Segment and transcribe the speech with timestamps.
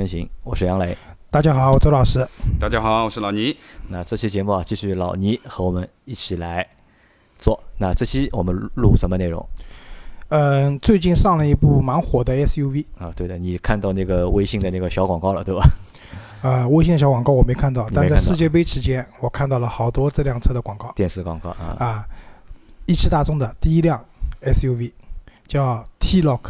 [0.00, 0.96] 收听《老司机三人行》，我是杨磊。
[1.30, 2.26] 大家好，我周老师。
[2.58, 3.56] 大家好，我是老倪。
[3.88, 6.66] 那这期节目啊，继续老倪和我们一起来
[7.38, 7.62] 做。
[7.78, 9.46] 那这期我们录什么内容？
[10.28, 15.68] 嗯，最近上了一部蛮火的 SUV 啊，对的，你看到那个微信的那个小广告了，对吧？
[16.42, 20.92] 啊， 微信小广告我没看到，但在世界杯期间，我看到了好多这辆车的广告。
[20.94, 21.76] 电视广告啊。
[21.78, 22.06] 啊，
[22.86, 24.02] 一汽大众的第一辆
[24.42, 24.92] SUV
[25.46, 26.40] 叫 T-Roc，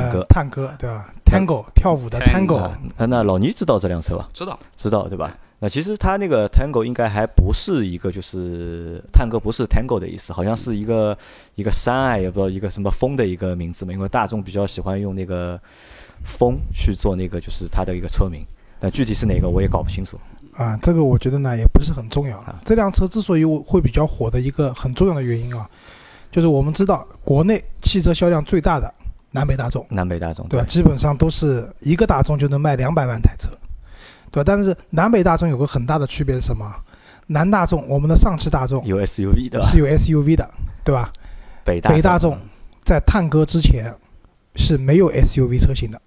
[0.00, 2.56] 探戈，探戈对吧？Tango 跳舞的 Tango。
[2.56, 4.28] 啊，那老倪知道这辆车吧？
[4.32, 5.36] 知道，知道对吧？
[5.60, 11.16] 那其实它那个 Tango 应该还不是一个，就是探戈不是 Tango 的意思，好像是一个
[11.56, 13.92] 一个山啊，也不知道一个什么风的一个名字嘛。
[13.92, 15.60] 因为大众比较喜欢用那个
[16.22, 18.44] 风去做那个，就是它的一个车名，
[18.78, 20.16] 但具体是哪个我也搞不清楚。
[20.56, 22.60] 啊，这个我觉得呢也不是很重要啊。
[22.64, 25.68] 这辆车之所以会比较火的一个很重要的原因啊，
[26.30, 28.92] 就是我们知道国内汽车销量最大的
[29.30, 30.66] 南北大众，南北大众对吧？
[30.66, 33.48] 基本上都是一个大众就能卖两百万台车。
[34.30, 34.44] 对吧？
[34.46, 36.70] 但是南北大众有个很大的区别是什么？
[37.28, 40.48] 南大众，我们的上汽大众有 SUV 的，是有 SUV 的，
[40.84, 41.10] 对吧？
[41.64, 42.38] 北北大众
[42.84, 43.94] 在探戈之前
[44.56, 45.98] 是没有 SUV 车型的，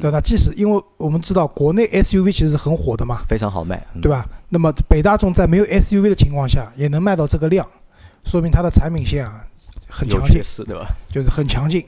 [0.00, 0.20] 对吧？
[0.20, 4.26] 即使因为我们知道国内 SUV 其实是很火的嘛，非常好卖，对吧？
[4.50, 7.66] 那么北大众在没有 SUV 的情况下也能卖到这个量，
[8.24, 9.44] 说明它的产品线啊
[9.88, 10.86] 很强劲，对吧？
[11.10, 11.82] 就是很强劲。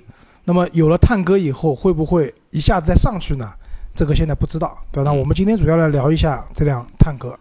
[0.44, 3.50] 那么有了探戈以后，会不会一下子再上去呢？
[3.94, 5.10] 这个现在不知道，对吧？
[5.10, 7.38] 那我们今天主要来聊一下这辆探戈，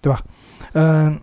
[0.00, 0.20] 对吧？
[0.72, 1.18] 嗯，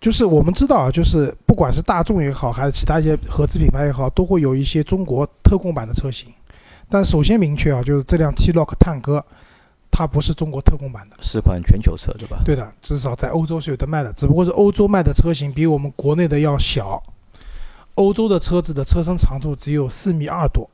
[0.00, 6.28] 就是我们知道啊，就是不管是大众也好，还是其他一些合资品牌也好，都会有一些中国特供版的车型。
[6.88, 9.24] 但首先明确啊，就是这辆 T-Roc 探戈，
[9.90, 12.42] 它不是中国特供版的，是款全球车，对吧？
[12.44, 17.00] 对的，至少在欧洲是有的卖的，只不过是欧洲卖的车型比我们国内的要小，
[17.94, 20.68] 欧洲的车子的车身长度只有四米二多。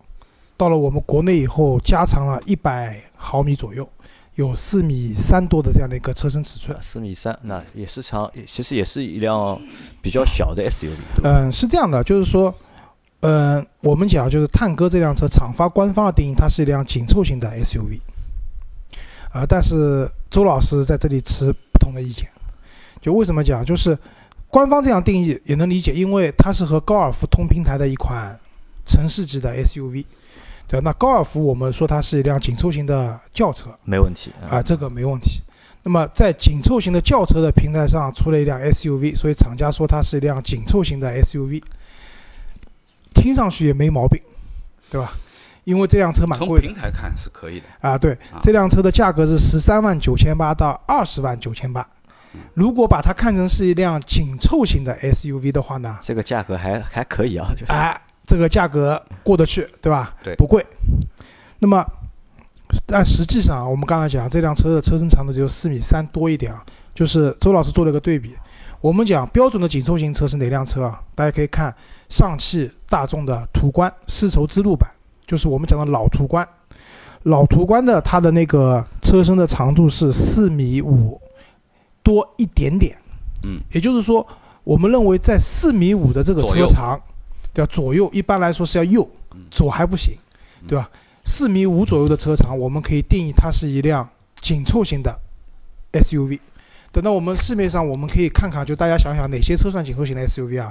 [0.57, 3.89] 到了我们国内以后，加长了一百毫米左右，
[4.35, 6.77] 有四米三多的这样的一个车身尺寸。
[6.83, 9.57] 四米三，那也是长，其实也是一辆
[10.03, 10.97] 比较小的 SUV。
[11.23, 12.53] 嗯，是这样的，就是说，
[13.21, 18.01] 嗯，我们讲就是探戈这辆车，厂发官方的定义，它是一辆紧凑型的 SUV。
[19.33, 22.29] 啊，但是周老师在这里持不同的意见。
[23.01, 23.65] 就为什么讲？
[23.65, 23.97] 就是
[24.51, 28.39] 官方这样定义也能理解，因为它是和高尔夫同平台的一款
[28.87, 30.05] 城市级的 SUV。
[30.67, 35.43] 对，那高尔夫我们说它是一辆紧凑型的轿车，没问题啊，这个没问题。
[35.83, 41.63] 那么在紧凑型的轿车的平台上出了一辆 SUV，所以厂家说它是一辆紧凑型的 SUV，
[43.15, 44.21] 听上去也没毛病，
[44.91, 45.13] 对吧？
[45.65, 46.67] 因为这辆车蛮贵的。
[46.67, 47.97] 从平台看是可以的啊。
[47.97, 51.87] 对，这辆车的价格是十三万九千八到二十万九千八。
[52.55, 55.97] 如果把它看成是一辆紧凑型的 SUV 的话呢？
[56.01, 57.73] 这个价格还还可以啊，就是。
[58.27, 60.15] 这个价格过得去，对吧？
[60.23, 60.63] 对，不贵。
[61.61, 61.83] 那么，
[62.85, 66.63] 但实际上，我们刚才讲这辆车的车身长度只有四米三多一点啊。
[66.95, 68.35] 就是周老师做了个对比，
[68.81, 71.01] 我们讲标准的紧凑型车是哪辆车啊？
[71.15, 71.75] 大家可以看
[72.11, 74.91] 上汽大众的途观丝绸之路版，
[75.27, 76.47] 就是我们讲的老途观。
[77.23, 81.19] 老途观的它的那个车身的长度是四米五
[82.09, 82.97] 多一点点。
[83.45, 84.27] 嗯，也就是说，
[84.65, 86.99] 我们认为在四米五的这个车长。
[87.55, 89.09] 对吧左右，一般来说是要右，
[89.51, 90.15] 左还不行，
[90.69, 90.89] 对吧？
[91.25, 94.09] 四米五左右的车长，我们可以定义它是一辆
[94.41, 95.19] 紧凑型的
[95.93, 96.39] SUV。
[96.93, 100.71] 等到我们市面上，我们可以看看，就大家想想哪些车算紧凑型的 SUV 啊？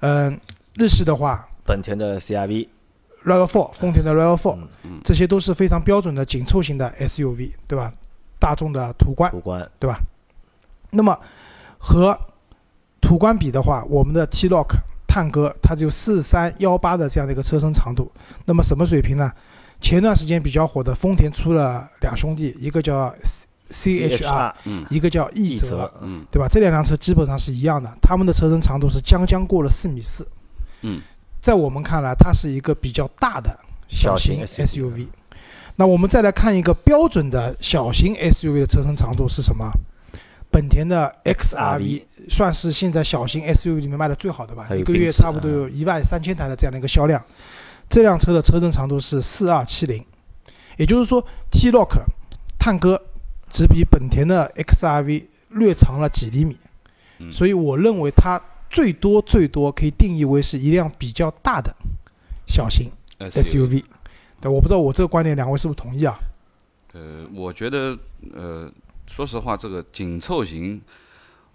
[0.00, 0.38] 嗯，
[0.74, 4.58] 日系的话，本田的 CR-V，RAV4，丰田的 RAV4，
[5.02, 7.92] 这些都是非常标准的紧凑型的 SUV，对吧？
[8.38, 9.98] 大众的途观，途观，对吧？
[10.96, 11.16] 那么
[11.78, 12.18] 和
[13.00, 14.66] 途观比的话，我们的 T-Roc。
[15.08, 18.12] 探戈它只有四三幺八的这样的一个车身长度，
[18.44, 19.32] 那么什么水平呢？
[19.80, 23.10] 前段时间比较火的丰田出了两兄弟，一个叫
[23.70, 24.54] C H R，
[24.90, 26.46] 一个叫奕泽，嗯，对吧？
[26.46, 30.28] 这两辆车基本上是一样的，他们的车身长度是将将过了四米四，
[30.82, 31.00] 嗯，
[31.40, 35.08] 在我们看来，它是一个比较大的小型 S U V。
[35.76, 39.70] 那我们再来看一个标准的小型 S U V 的车身长度是什么？
[40.56, 47.22] 本田的 XRV 算是现在小型 SUV 里面卖的最好的吧，一个月差不多有一万三千台的这样的一个销量。
[47.90, 50.02] 这辆车的车身长度是四二七零，
[50.78, 52.00] 也就是说 T-Roc
[52.58, 52.98] 探戈
[53.52, 56.56] 只比本田的 XRV 略长了几厘米，
[57.30, 61.76] 所以我认为它最多最多可以定义为是一辆比较大的
[62.46, 63.84] 小型 SUV。
[64.40, 66.18] 对，我不知道我这个观点两位是不是同意啊？
[66.94, 67.94] 呃，我觉得
[68.32, 68.72] 呃。
[69.06, 70.80] 说实话，这个紧凑型，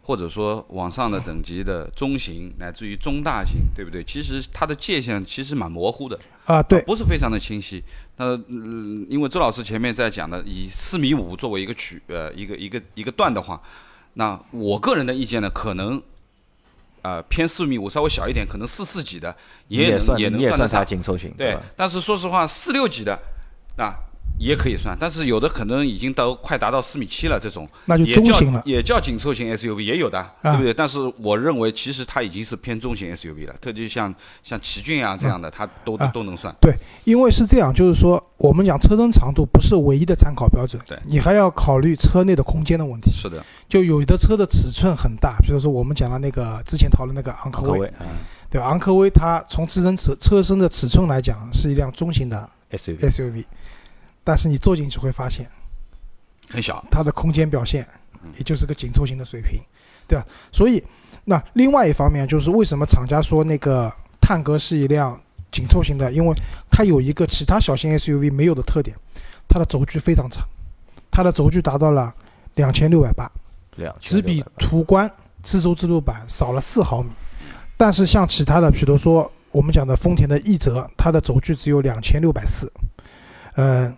[0.02, 4.04] 或者说往上的等级的中型，乃至于中大型，对不对？
[4.04, 7.84] 其实它的界限其实蛮模糊的，啊，对，不是非常的清晰。
[8.18, 13.62] 那嗯，因为周老师前面在讲的，以四米五作为一个曲呃一个一个一个段的话，
[14.14, 16.02] 那我个人的意见呢，可能
[17.02, 19.36] 呃偏四米五稍微小一点，可能四四几的
[19.68, 20.86] 也也能算它算得上。
[20.86, 23.18] 紧凑型，对？，但是说实话，四六几的
[23.78, 23.94] 啊
[24.42, 28.62] 也可以算，但是有的可能已经到快达到四米七了，这种那就也叫中型了。
[28.66, 30.74] 也叫紧凑型 SUV 也有的，对不对？
[30.74, 36.54] 但是我认为其实它已经是偏中型 SUV 了，特别像像奇骏啊这样的，它都啊都能算。
[36.60, 36.74] 对
[37.04, 43.12] 因为是这样，就是说我们讲车身长度不是唯一的参考标准，对你还要考虑车内的空间的问题。
[43.12, 47.80] 是的，就有的车的尺寸很大，比如说我们讲的那个之前讨论那个昂科威，
[48.50, 48.66] 对吧？
[48.68, 53.44] 昂科威它从自身车车身的尺寸来讲是一辆中型的 SUV，SUV，
[54.24, 55.50] 但是你坐进去会发现
[56.50, 57.88] 很小，它的空间表现
[58.38, 59.60] 也就是个紧凑型的水平，
[60.08, 60.26] 对吧？
[60.52, 60.84] 所以
[61.26, 65.20] 那另外一方面就是为什么厂家说那个探戈是一辆
[65.52, 66.36] 紧凑型的，因为
[66.70, 68.96] 它有一个其他小型 SUV 没有的特点，
[69.48, 70.46] 它的轴距非常长，
[71.10, 72.14] 它的轴距达到了
[72.56, 73.30] 两千六百八。
[73.78, 75.10] 两只比途观
[75.42, 77.10] 自轴自路版少了四毫米，
[77.78, 82.72] 但是像其他的，比如说我们讲的丰田的奕泽，它的轴距只有两千六百四，
[83.54, 83.98] 呃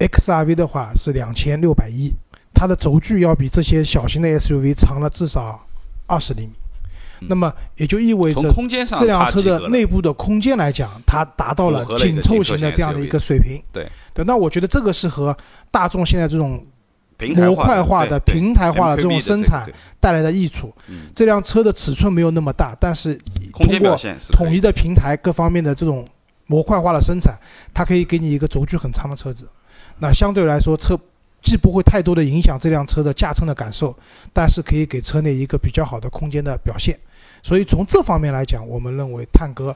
[0.00, 2.12] ，XRV 的话是两千六百一，
[2.52, 5.64] 它的轴距要比这些小型的 SUV 长了至少
[6.06, 6.52] 二十厘米。
[6.52, 6.56] 嗯
[7.28, 13.62] 那么也就意味从着这辆车的内部的空间来讲，它达到了紧凑型型的这样的一个水平。
[13.70, 15.36] 对对，那我觉得这个是和
[15.70, 16.64] 大众现在这种
[17.18, 19.70] 模块化的、平台化的这种生产
[20.00, 20.74] 带来的益处。
[20.88, 23.14] 嗯，这辆车的尺寸没有那么大，但是
[23.52, 23.94] 通过
[24.32, 26.08] 统一的平台各方面的这种
[26.46, 27.38] 模块化的生产，
[27.74, 29.46] 它可以给你一个轴距很长的车子。
[30.00, 30.98] 那相对来说，车
[31.42, 33.96] 既不会太多的影响这辆车的驾乘的感受，
[34.32, 36.98] 但是可以给车内一个比较好的空间的表现。
[37.42, 39.74] 所以从这方面来讲，我们认为探戈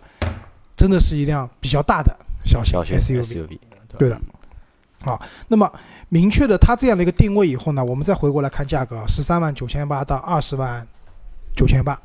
[0.77, 3.59] 真的是一辆比较大的小型 SUV。
[3.99, 4.21] 对的。
[5.03, 5.71] 好，那么
[6.09, 10.87] 明确的它这样的一个定位以后呢，我们再回过来看价格，十三万九千八到二十万
[11.55, 12.01] 九千八，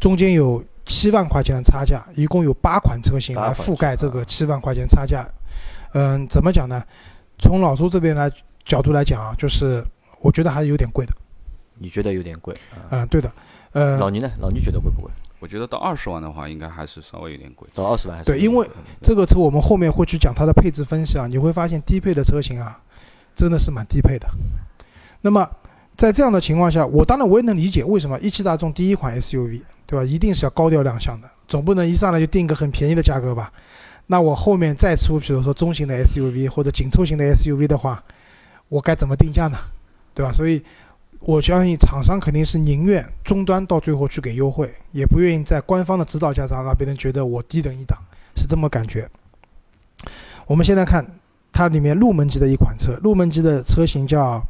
[0.00, 5.24] 中间有七万块钱的差价，一共有八款车型来覆盖这个七万块钱差价。
[5.92, 6.82] 嗯，怎么讲呢？
[7.40, 8.30] 从老周这边来
[8.64, 9.84] 角度来讲啊，就是
[10.20, 11.12] 我觉得还是有点贵的。
[11.78, 12.84] 你觉得有点贵啊？
[12.90, 13.32] 嗯，对的。
[13.72, 14.30] 呃，老倪呢？
[14.40, 15.10] 老倪觉得贵不贵？
[15.38, 17.66] 我觉得到二十万的话，应该还是稍微有点贵。
[17.72, 18.68] 到二十万还是对因为
[19.00, 22.78] 这个车我们后面会去讲它的配置分析啊，你会发现低配的车型啊，
[23.34, 24.28] 真的是蛮低配的。
[25.22, 25.48] 那么
[25.96, 33.50] 在这样的情况下，我当然我也能理解为什么一汽大众第一款 SUV 对吧，一定是要高调亮相的，总不能一上来就定个很便宜的价格吧？
[34.10, 38.02] 那我后面再出，比如说中型的 SUV 或者紧凑型的 SUV 的话，
[38.68, 39.56] 我该怎么定价呢？
[40.12, 40.32] 对吧？
[40.32, 40.60] 所以
[41.20, 47.96] 我相信厂商肯定是宁愿终端到最后去给优惠，也不愿意在官方的指导价上让别人觉得我低等一档，
[48.34, 49.08] 是这么感觉。
[50.44, 51.06] 我们现在看
[51.52, 54.44] 它里面入门级的一款车，入门级的车型叫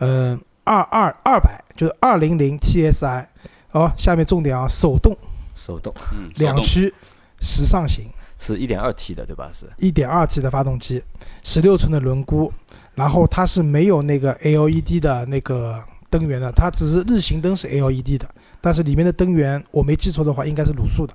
[0.00, 3.24] 呃二二二百，就是二零零 TSI。
[3.70, 5.16] 哦，下面重点啊，手动
[5.54, 6.92] 手动嗯，手动两驱
[7.40, 8.06] 时尚型，
[8.54, 9.50] 是一点二 T 的对吧？
[9.52, 11.02] 是 1.2T 的发动机，
[11.42, 12.50] 十六寸的轮毂，
[12.94, 18.28] 然后它是没有那个 LED 的那个灯源的，它只是日行灯是 LED 的，
[18.60, 21.14] 但是里面的灯源我没记错的话应该是卤素的。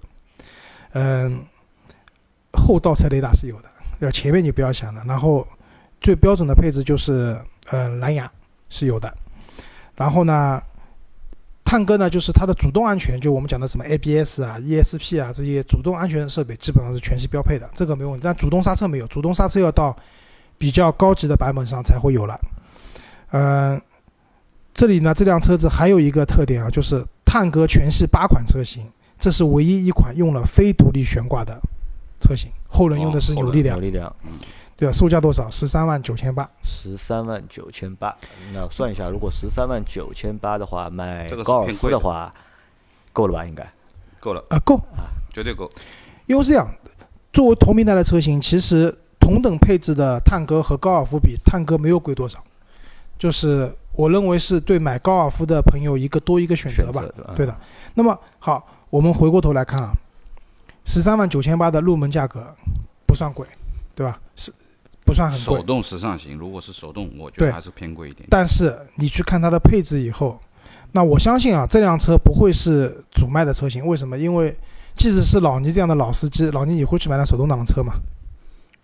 [0.93, 1.45] 嗯，
[2.53, 3.69] 后倒车雷达是有的，
[3.99, 4.11] 对吧？
[4.11, 5.01] 前面你不要想了。
[5.07, 5.47] 然后
[6.01, 8.29] 最标准的配置就是呃蓝牙
[8.69, 9.15] 是有的，
[9.95, 10.61] 然后呢。
[11.71, 18.21] 探戈呢，就是它的主动安全，就我们讲的什么 ABS 啊、ESP 啊这些主动安全设备，基本上是全系标配的，这个没问题。
[18.21, 19.95] 但主动刹车没有，主动刹车要到
[20.57, 22.37] 比较高级的版本上才会有了。
[23.31, 23.81] 嗯、
[24.73, 28.83] 这里呢，这辆车子还有一个特点啊，就是探戈全系八款车型，
[29.17, 31.57] 这是唯一一款用了非独立悬挂的
[32.19, 34.13] 车型，后轮用的是扭力梁，有力量，
[34.81, 34.91] 对吧？
[34.91, 35.47] 售价多少？
[35.47, 36.49] 十三万九千八。
[36.63, 38.17] 十三万九千八。
[38.51, 42.33] 那算一下，如果十三万九千八的话，买这个高尔夫的话，
[43.13, 43.45] 够了吧？
[43.45, 43.63] 应该
[44.19, 45.69] 够了，啊，够啊，绝对够。
[46.25, 46.67] 因为是这样，
[47.31, 52.43] 作为同平台的车型，其实同等配置的探戈和高尔夫比，探戈没有贵多少，
[53.19, 57.03] 就是我认为是对买高尔夫的朋友一个多一个选择吧。
[57.15, 57.33] 对吧？
[57.37, 57.55] 对的。
[57.93, 59.93] 那么好，我们回过头来看啊，
[60.85, 62.51] 十三万九千八的入门价格
[63.05, 63.45] 不算贵，
[63.93, 64.19] 对吧？
[64.35, 64.51] 是
[65.05, 68.27] 不算很贵，手动时尚型，如果是手动，我觉得还是偏贵一点。
[68.29, 70.39] 但是你去看它的配置以后，
[70.91, 73.85] 那我相信啊，这辆车不会是主卖的车型。
[73.85, 74.17] 为什么？
[74.17, 74.55] 因为
[74.95, 77.93] 即使是老倪这样的老司机，老倪也会去买辆手动挡的车嘛？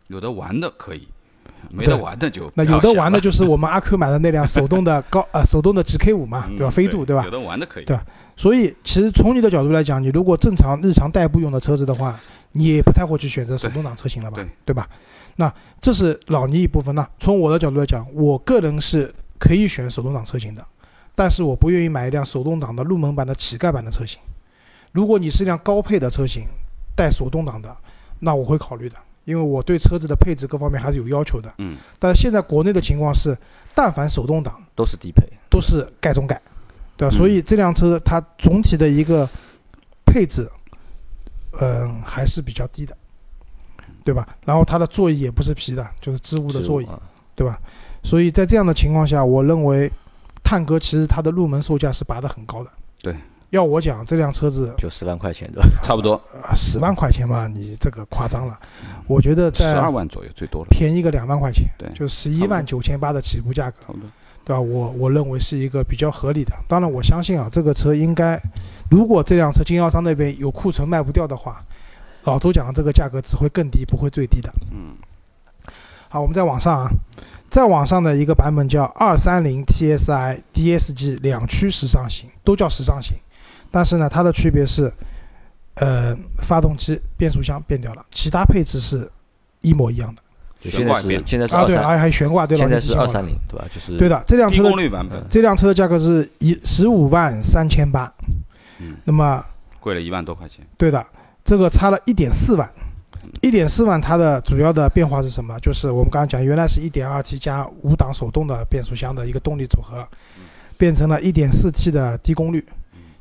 [0.08, 1.08] 有的玩的可以，
[1.70, 6.72] 没得玩的就那有的玩的就是我们 阿 Q 买的那辆手动的高 呃手动的 GK 五嘛，对吧？
[6.72, 7.24] 飞度对吧？
[7.26, 7.86] 有的玩的可以。
[7.86, 8.00] 对，
[8.38, 12.18] 所以其实从你的角度来讲，你如果正常日常代步用的车子的话，
[12.54, 14.36] 你也不太会去选择手动挡车型了吧？
[14.36, 14.90] 对，对吧？
[15.36, 16.94] 那这是老倪一部分。
[16.96, 20.66] 那从我的角度来讲，我个人是可以选手动挡车型的，
[21.14, 24.20] 但是我不愿意买一辆手动挡的入门版的乞丐版的车型。
[24.92, 26.48] 如果你是一辆高配的车型，
[26.96, 27.76] 带手动挡的，
[28.20, 31.54] 那我会考虑的，因为我对车子的配置各方面还是有要求的。
[31.60, 31.78] 嗯。
[32.00, 33.38] 但是现在国内的情况是，
[33.76, 36.42] 但凡手动挡都是低配，都是盖中盖，
[36.96, 37.16] 对吧？
[37.16, 39.30] 所以这辆车它总体的一个
[40.04, 40.50] 配置，
[41.60, 42.96] 嗯，还是比较低的，
[44.04, 44.28] 对吧？
[44.46, 46.88] 然后它的座椅也不是皮的，就是织物的座椅，
[47.36, 47.60] 对吧？
[48.04, 49.92] 所以在这样的情况下，我认为
[50.44, 52.70] 探戈其实它的入门售价是拔得很高的。
[53.02, 53.16] 对。
[53.52, 55.70] 要我讲，这辆车子就十万块钱对吧？
[55.82, 58.60] 差不多啊，十万块钱吧，你这个夸张了。
[59.08, 64.10] 我觉得在十二万左右最多了，便宜个两万块钱，对，就十一万九千八的起步价格，差不多，
[64.48, 64.62] 对吧？
[64.62, 66.54] 我我认为是一个比较合理的。
[66.70, 68.42] 当然，我相信啊，这个车应该，
[68.90, 71.62] 如果这辆车经销商那边有库存卖不掉的话，
[72.24, 74.50] 老周讲的这个价格只会更低，不会最低的。
[74.72, 74.96] 嗯。
[76.08, 76.90] 好，我们再往上啊，
[77.50, 83.18] 再往上的一个版本叫二三零 TSI DSG 两驱时尚型，都叫时尚型。
[83.70, 84.90] 但是呢，它的区别是，
[85.74, 89.12] 呃，发动机、变速箱变掉了，其他配置是
[89.60, 90.22] 一模一样的。
[90.70, 92.62] 现在是现在是啊，对，还还有悬挂，对吧？
[92.62, 93.66] 现在是二三零，对吧？
[93.72, 98.12] 就是对的，这辆车的功率版本，这辆车的价格是一十五万三千八，
[98.80, 99.44] 嗯，那么
[99.80, 100.66] 贵了一万多块钱。
[100.78, 101.06] 对的，
[101.44, 102.70] 这个差了一点四万，
[103.42, 105.60] 一点四万，它的主要的变化是什么？
[105.60, 110.08] 就是我们刚刚讲，原来是一点二 T 加五档手动的变速箱的一个动力组合，
[110.78, 112.66] 变成了一点四 T 的低功率。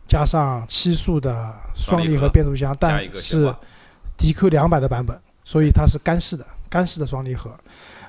[0.08, 3.52] 加上七速的双离合变速箱，但是
[4.16, 7.50] DQ 两百的版本，所以它是干式的，干式的双离合。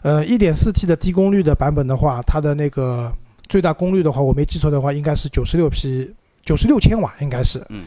[0.02, 3.12] 呃，1.4T 的低功率的版本的话，它的那个
[3.50, 6.14] 最大功率的话，我没记错的话，应该是96匹
[6.46, 7.66] 96千瓦，应该是。
[7.70, 7.86] 嗯。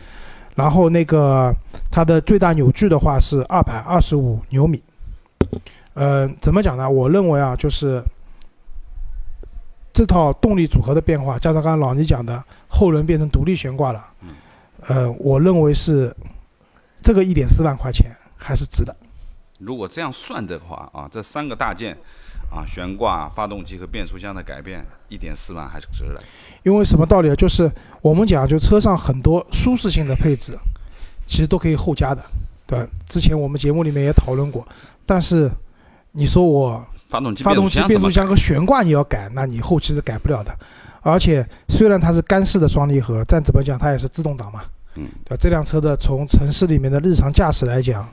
[0.55, 1.55] 然后那个
[1.91, 4.83] 它的最大扭矩的话是225牛米。
[5.95, 6.89] 呃，怎么讲呢？
[6.89, 8.03] 我认为啊，就是
[9.93, 12.43] 这套动力组合的变化，加上刚刚老倪讲的。
[12.73, 14.07] 后轮变成独立悬挂了，
[14.87, 16.15] 呃，我认为是
[17.03, 18.97] 这个一点四万块钱还是值的。
[19.61, 21.97] 如果这样算的话啊，这三个大件
[22.50, 26.21] 啊，悬挂、发动机和变速箱的改变，一点四万还是值的。
[26.62, 27.35] 因为什么道理啊？
[27.35, 27.71] 就是
[28.02, 30.59] 我们讲，就车上很多舒适性的配置，
[31.26, 32.23] 其实都可以后加的，
[32.67, 32.87] 对吧？
[33.07, 34.67] 之前我们节目里面也讨论过。
[35.07, 35.50] 但是
[36.12, 40.55] 你说我发动机、发动机、变速箱和悬挂你要改，那你后期是改不了的。
[41.02, 44.62] 而且虽然它是干式的双离合，但怎么讲它也是自动挡嘛，
[44.97, 45.37] 嗯，对吧？
[45.40, 48.07] 这辆车的从城市里面的日常驾驶来讲，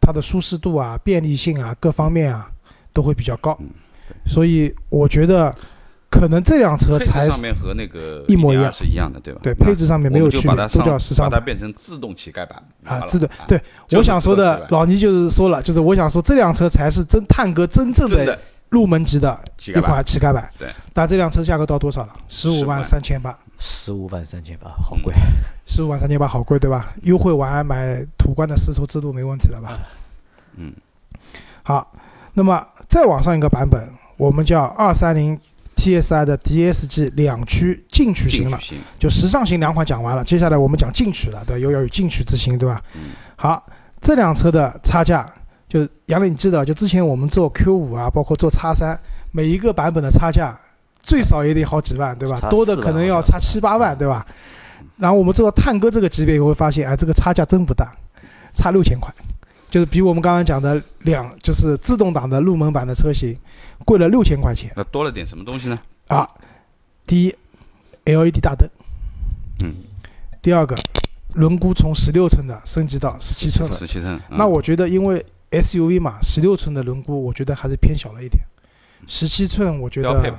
[0.00, 2.50] 它的舒适度啊、便利性啊各方面啊
[2.92, 3.68] 都会比较高，嗯，
[4.26, 5.54] 所以我觉得
[6.10, 9.40] 可能这辆车才上面和那个一模一样是一样的，对吧？
[9.42, 13.28] 对，配置上面没有区别，都叫时尚，把它变成自动乞丐版啊，自动。
[13.46, 13.60] 对，
[13.92, 18.38] 我想说的老倪就是说了，就是我想说这辆车才是真探戈真正的。
[18.70, 19.30] 入门级的
[19.68, 22.12] 一款乞丐版，对，但这辆车价格到多少了？
[22.28, 23.34] 十五万三千八。
[23.58, 25.14] 十五万三千八，好贵。
[25.68, 26.92] 十五万三千八，好贵，对吧？
[27.02, 29.78] 优惠完买途观的丝绸之路没问题了吧？
[30.56, 30.72] 嗯。
[31.62, 31.92] 好，
[32.32, 35.38] 那么再往上一个版本，我们叫二三零
[35.76, 38.58] TSI 的 DSG 两驱进取型了，
[38.98, 42.82] 就时尚型两款讲完了，接下来我们讲进取了，对，又要有进取之心，对吧？
[42.94, 43.10] 嗯。
[43.36, 43.62] 好，
[44.00, 45.24] 这辆车的差价。
[45.68, 48.98] 就杨磊，你记得就之前我们做 Q 五啊，包括做叉三，
[49.32, 50.58] 每一个版本的差价
[51.02, 52.40] 最少也得好几万，对吧？
[52.48, 54.26] 多的可能要差七八万，对吧？
[54.98, 57.96] 然后我们做到探戈这个级别，会发现，哎，这个差价真不大，
[58.52, 59.12] 差六千块，
[59.70, 63.38] 就是比我们刚刚讲的两，就是自动挡的入门版的车型
[63.84, 64.72] 贵了六千块钱。
[64.76, 65.78] 那多了点什么东西呢？
[66.08, 66.28] 啊，
[67.06, 67.34] 第一
[68.04, 68.68] ，LED 大灯，
[69.62, 69.72] 嗯，
[70.42, 70.74] 第二个，
[71.34, 73.76] 轮毂从十六寸的升级到十七寸了。
[73.76, 74.20] 十七寸。
[74.30, 78.42] 那我觉得，因为 SUV 嘛，十六寸的轮毂，我觉得还是偏小了一点。
[79.06, 80.34] 十七寸，我觉得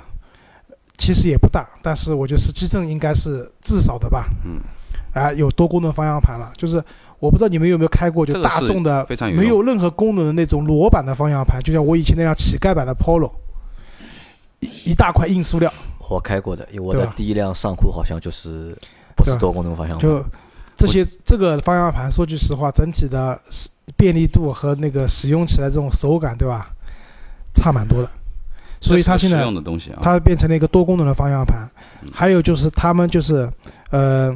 [1.00, 4.28] 其实也不大，但是我觉得十七寸应该是至少的吧。
[4.46, 4.60] 嗯。
[5.14, 6.76] 啊，有多功能方向盘了，就是
[7.18, 9.04] 我不知道你们有没有开过，就大众的
[9.36, 13.32] 没有任何功能的那种裸版的方向盘，就像我以前那辆乞丐版的 Polo，
[14.60, 15.74] 一一大块硬塑料。
[16.08, 18.78] 我开过的，因为我的第一辆尚酷好像就是
[19.16, 20.08] 不是多功能方向盘。
[20.08, 20.24] 就
[20.76, 23.42] 这些，这个方向盘，说句实话，整体的。
[23.98, 26.70] 便利度和那个使用起来这种手感，对吧？
[27.56, 28.10] 差蛮多的，
[28.82, 29.46] 所以它现在
[30.02, 31.70] 它变成了一个多功能的方向盘。
[32.14, 33.50] 还有就是他们就是
[33.92, 34.36] 呃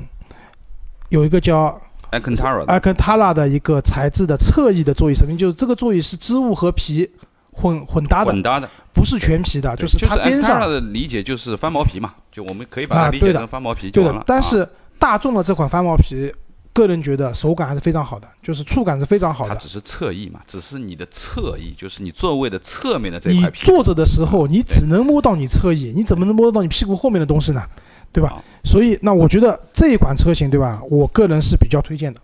[1.09, 1.79] 有一个叫
[2.11, 7.09] Alcantara Alcantara 的一个材质的侧翼的座椅视频，就是这个座椅是织物和皮
[7.51, 10.59] 混混搭的，混搭的，不是全皮的，就是它边上。
[10.59, 14.19] 的理解就是翻毛皮嘛，就我们可以把它理解成翻毛皮就对完了。。
[14.19, 14.67] 啊但是
[14.99, 16.31] 大众的这款翻毛皮，
[16.73, 19.53] 个人觉得手感还是非常好的，就是触感是非常好的。
[19.53, 23.65] 它只是侧翼嘛，只是你的侧翼，就是你座位的侧面的这你块皮。
[23.65, 27.63] 坐着的时候，你只能摸到你侧翼，你怎么能摸到你屁股后面的东西呢？
[28.11, 28.43] 对吧？
[28.63, 30.79] 所以，那我觉得这一款车型，对吧？
[30.87, 32.21] 我个人是比较推荐的，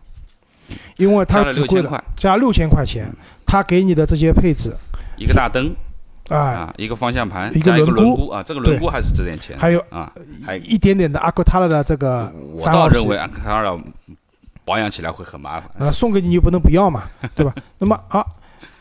[0.97, 3.11] 因为它只贵了加六千块钱，
[3.43, 4.71] 它给你的这些配置
[5.17, 5.75] 一个大灯
[6.29, 10.13] 啊，啊，一个方向盘，一个轮毂啊，这个轮毂还是值点钱还有啊。
[10.45, 13.75] 还一点点的阿克塔拉的这个我倒认为安卡拉
[14.69, 15.67] 保养起来会很麻烦。
[15.79, 17.55] 啊，送给你你又不能不要嘛， 对吧？
[17.79, 18.23] 那么啊，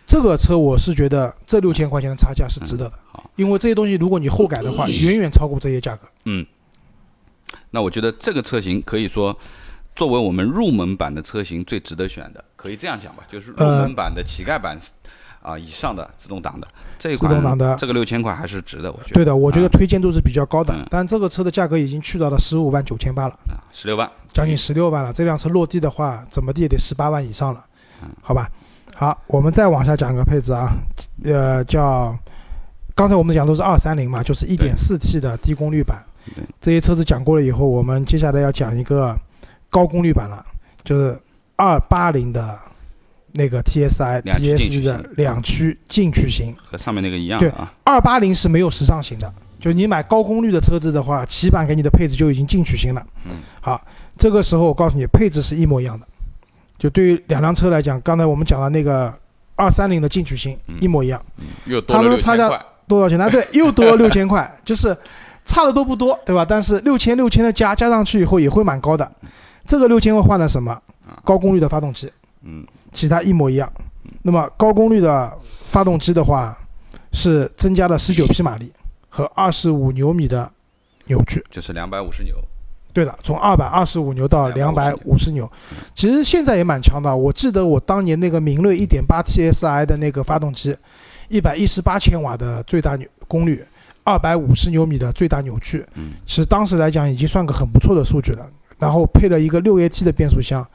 [0.07, 6.07] 这个车我是觉得这六千块钱的差价是值得的，好因为这些东西如果你后改的话，远远超过这些价格。
[6.27, 6.47] 嗯，
[7.71, 9.35] 那我觉得这个车型可以说
[9.97, 14.79] 作为我们入门版的车型最值得选的，可以这样讲吧，就是入呃门版的乞丐版
[15.43, 16.67] 啊以上的自动挡的
[16.99, 19.15] 这一款，自动挡的这个六千块还是值的，我觉得。
[19.15, 25.13] 对的，我觉得啊推荐度是比较高的，嗯但这个车的价格已经去到了十五万九千八了，啊，十六万，将近十六万了。
[25.13, 27.65] 这辆车落地的话，怎么地也得十八万以上了，
[28.03, 28.49] 嗯好吧？
[28.97, 30.73] 好，我们再往下讲个配置啊，
[31.23, 32.17] 呃，叫
[32.97, 36.05] 刚才我们讲都是二三零嘛，就是一点四 T 的低功率版
[36.35, 36.45] 对。
[36.61, 39.17] 这些车子讲过了以后，我们接下来要讲一个
[39.71, 40.45] 高功率版了，
[40.83, 41.17] 就是
[41.55, 42.59] 二八零的
[43.33, 46.55] 那个 TSI 两驱进 DSG 的取型两驱进取型。
[46.63, 47.73] 和上面那个一样对啊。
[47.85, 53.07] 二八零是没有时尚型的，就是你买高功率的车子的话，起版给你的配置就已经进取型了。
[53.27, 53.81] 嗯，好，
[54.17, 56.07] 这个时候我告诉你，配置是一模一样的。
[56.79, 59.13] 就对于两辆车来讲，刚才我们讲的那个
[59.57, 63.31] 二三零的进取型嗯一模一样，嗯又多他了们差价六千块，多少钱呢？
[63.31, 64.97] 对，又多了六千块，就是
[65.45, 66.45] 差的都不多，对吧？
[66.49, 69.11] 但是六千六千的加加上去以后也会蛮高的。
[69.67, 70.81] 这个六千块换了什么？
[71.25, 72.11] 高功率的发动机，
[72.45, 73.73] 嗯，其他一模一样。
[74.23, 75.33] 那么高功率的
[75.65, 76.57] 发动机的话，
[77.13, 78.73] 是增加了十九匹马力
[79.09, 80.51] 和二十五牛米的
[81.07, 81.45] 扭矩。
[81.51, 82.35] 就是两百五十牛。
[82.93, 85.49] 对的，从二百二十五牛到两百五十牛，
[85.95, 87.15] 其实现在也蛮强的。
[87.15, 90.77] 我记得我当年那个明锐一点八 TSI 的那个发动机，
[91.29, 93.65] 一百一十八千瓦的最大扭功率，
[94.03, 98.45] 二百五十牛米的最大扭矩，嗯其实当时来讲已经算个很不错的数据了。
[98.81, 100.67] 然后配了一个六 AT 的变速箱，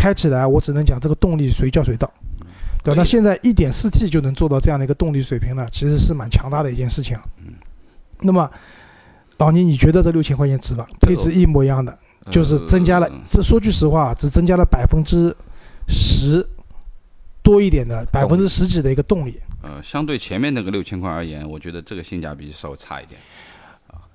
[0.00, 2.10] 开起来我只能讲这个动力随叫随到。
[2.82, 7.22] 对，那现在一点四 T 就能做到这样的一个动力水平了，其实是蛮强大的一件事情啊。
[7.46, 7.52] 嗯
[8.22, 8.50] 那么，
[9.36, 10.86] 老倪，你觉得这六千块钱值吧？
[11.00, 11.98] 配置一模一样的，
[12.30, 15.34] 就是增加了呃，这说句实话，只增加了百分之
[15.88, 16.46] 十
[17.42, 19.38] 多一点的百分之十几的一个动力。
[19.62, 23.20] 呃，相对前面那个六千块而言，我觉得这个性价比稍微差一点。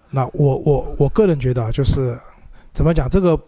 [0.09, 2.17] 那我我我个人觉得啊，就是
[2.73, 3.39] 怎么讲，这个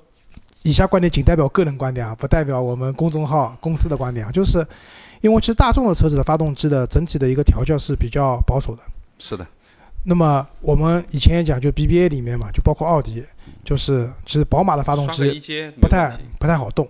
[0.64, 4.32] 以下观点仅代表个人观点啊，不代表我们公众号公司的观点啊。
[4.32, 4.66] 就是
[5.22, 8.82] 因为其实大众的车子的发动机的整体的一个调教是比较保守的。
[9.20, 9.46] 是的，
[10.04, 13.24] 那么我们以前也讲，就 BBA 里面嘛，就包括奥迪，
[13.64, 15.42] 就是其实宝马的发动机
[15.82, 16.88] 不太不太好动，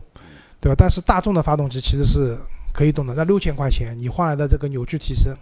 [0.59, 0.75] 对吧？
[0.77, 2.37] 但是大众的发动机其实是
[2.73, 3.13] 可以动的。
[3.15, 5.33] 那六千块钱你换来的这个扭矩提升，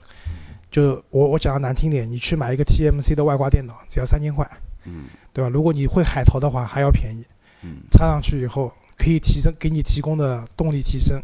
[0.70, 4.50] 就我我讲的难听点，你去买一个 TMC 的外挂电脑，只要三千块，
[4.86, 5.50] 嗯对吧？
[5.50, 7.26] 如果你会海淘的话，还要便宜。
[7.66, 11.20] 嗯，插上去以后，可以提升给你提供的动力提升，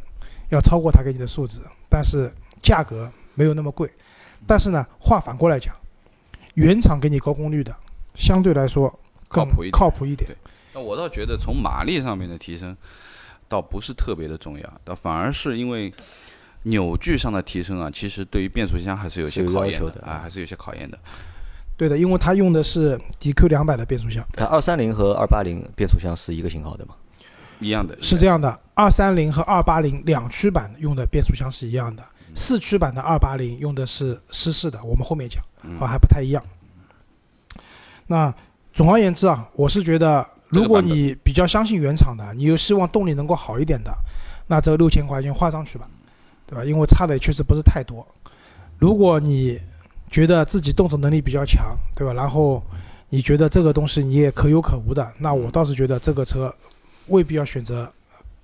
[0.50, 3.88] 要超过它给你的数值，但是价格没有那么贵。
[4.48, 5.76] 但是呢，话反过来讲，
[6.56, 7.76] 原厂给你高功率的，
[8.16, 8.90] 相对来说
[9.28, 10.36] 靠谱一点靠谱一点。
[10.74, 12.76] 那我倒觉得从马力上面的提升，
[13.48, 15.94] 倒不是特别的重要，倒反而是因为
[16.64, 20.98] 扭矩上的提升啊，其实对于变速箱还是有些考验要求的啊，还是有些考验的。
[21.82, 26.94] 对的，因为它用的是 DQ 两百的变速箱，它二三零和二八零变速箱是一个型号的嘛？
[27.60, 36.44] 一样的，是这样的，二三零和二八零两驱版用的变速箱是一样的，嗯四驱版的二八零用的是湿式的，我们后面讲，嗯啊还不太一样。
[38.06, 38.32] 那
[38.72, 43.92] 总而言之啊，我是觉得，如果你比较相信原厂的，你又希望动力能够好一点的，
[44.46, 45.90] 那这六千块钱花上去吧，
[46.46, 46.64] 对吧？
[46.64, 48.06] 因为差的也确实不是太多。
[48.78, 49.60] 如果你
[50.12, 52.14] 觉得自己动手能力比较强，对吧？
[52.14, 52.62] 然后
[53.10, 56.54] 你觉得这个东西你也可有可无的，那我倒是觉得这个车
[57.08, 57.92] 未必要选择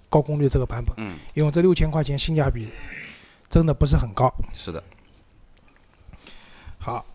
[0.09, 2.69] 高功率这个版本，嗯，因为这六千块钱性价比
[3.49, 4.33] 真的不是很高。
[4.53, 4.81] 是的，
[6.77, 7.05] 好，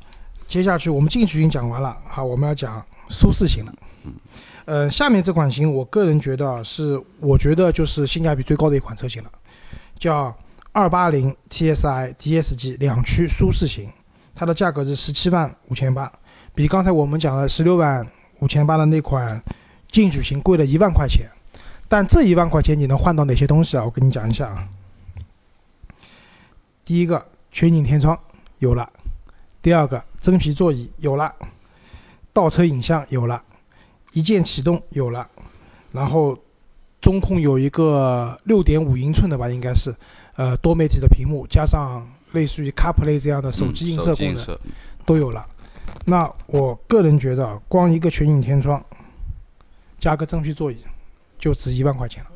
[0.47, 3.75] 接下去我们进取型讲完了，好，我们要讲舒适型了。
[4.65, 9.33] 呃，下面这款型，我个人觉得啊是，我觉得就是性价比最高的一款车型了，
[9.99, 10.35] 叫
[10.73, 13.91] 二八零 TSI DSG 两驱舒适型，
[14.35, 16.11] 它的价格是十七万五千八，
[16.55, 18.07] 比刚才我们讲的十六万
[18.41, 19.43] 五千八的那款
[19.91, 21.29] 进取型贵了一万块钱。
[21.89, 23.85] 但这一万块钱你能换到哪些东西啊？
[23.85, 24.67] 我跟你讲一下啊。
[26.85, 28.19] 第一个，全景天窗，
[28.59, 28.91] 有了，
[29.61, 31.33] 第二个真皮座椅有了，
[32.33, 33.43] 倒车影像有了，
[34.13, 35.29] 一键启动有了，
[35.93, 36.37] 然后
[37.01, 39.95] 中控有一个六点五英寸的吧，应该是，
[40.37, 44.59] 呃，多媒体的屏幕，加上类似于 CarPlay 这样的手机映射功能
[45.07, 45.47] 都有了。
[46.05, 48.85] 那我个人觉得，光一个全景天窗，
[50.01, 50.77] 加个真皮座椅，
[51.39, 52.31] 就值一万块钱了。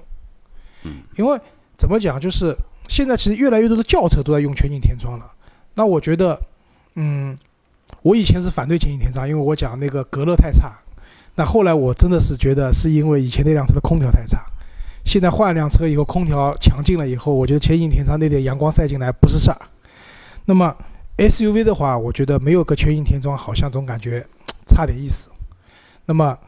[0.84, 1.40] 嗯，因为
[1.76, 2.56] 怎么讲，就是
[2.88, 5.30] 现在其实越来越多的轿车都在用全景天窗了。
[5.74, 6.40] 那我觉得，
[6.94, 7.36] 嗯，
[8.02, 10.76] 我以前是反对全景天窗，因为我讲那个隔热太差。
[11.34, 14.38] 那后来我真的是觉得，是因为以前那辆车的空调太差。
[15.04, 19.60] 现在换辆车以后，空调强劲了以后，我觉得全景天窗那点阳光晒进来不是事儿。
[20.46, 20.74] 那么
[21.18, 24.26] SUV 的话，我觉得没有个全景天窗，好像总感觉
[24.66, 25.30] 差点意思。
[26.06, 26.38] 那么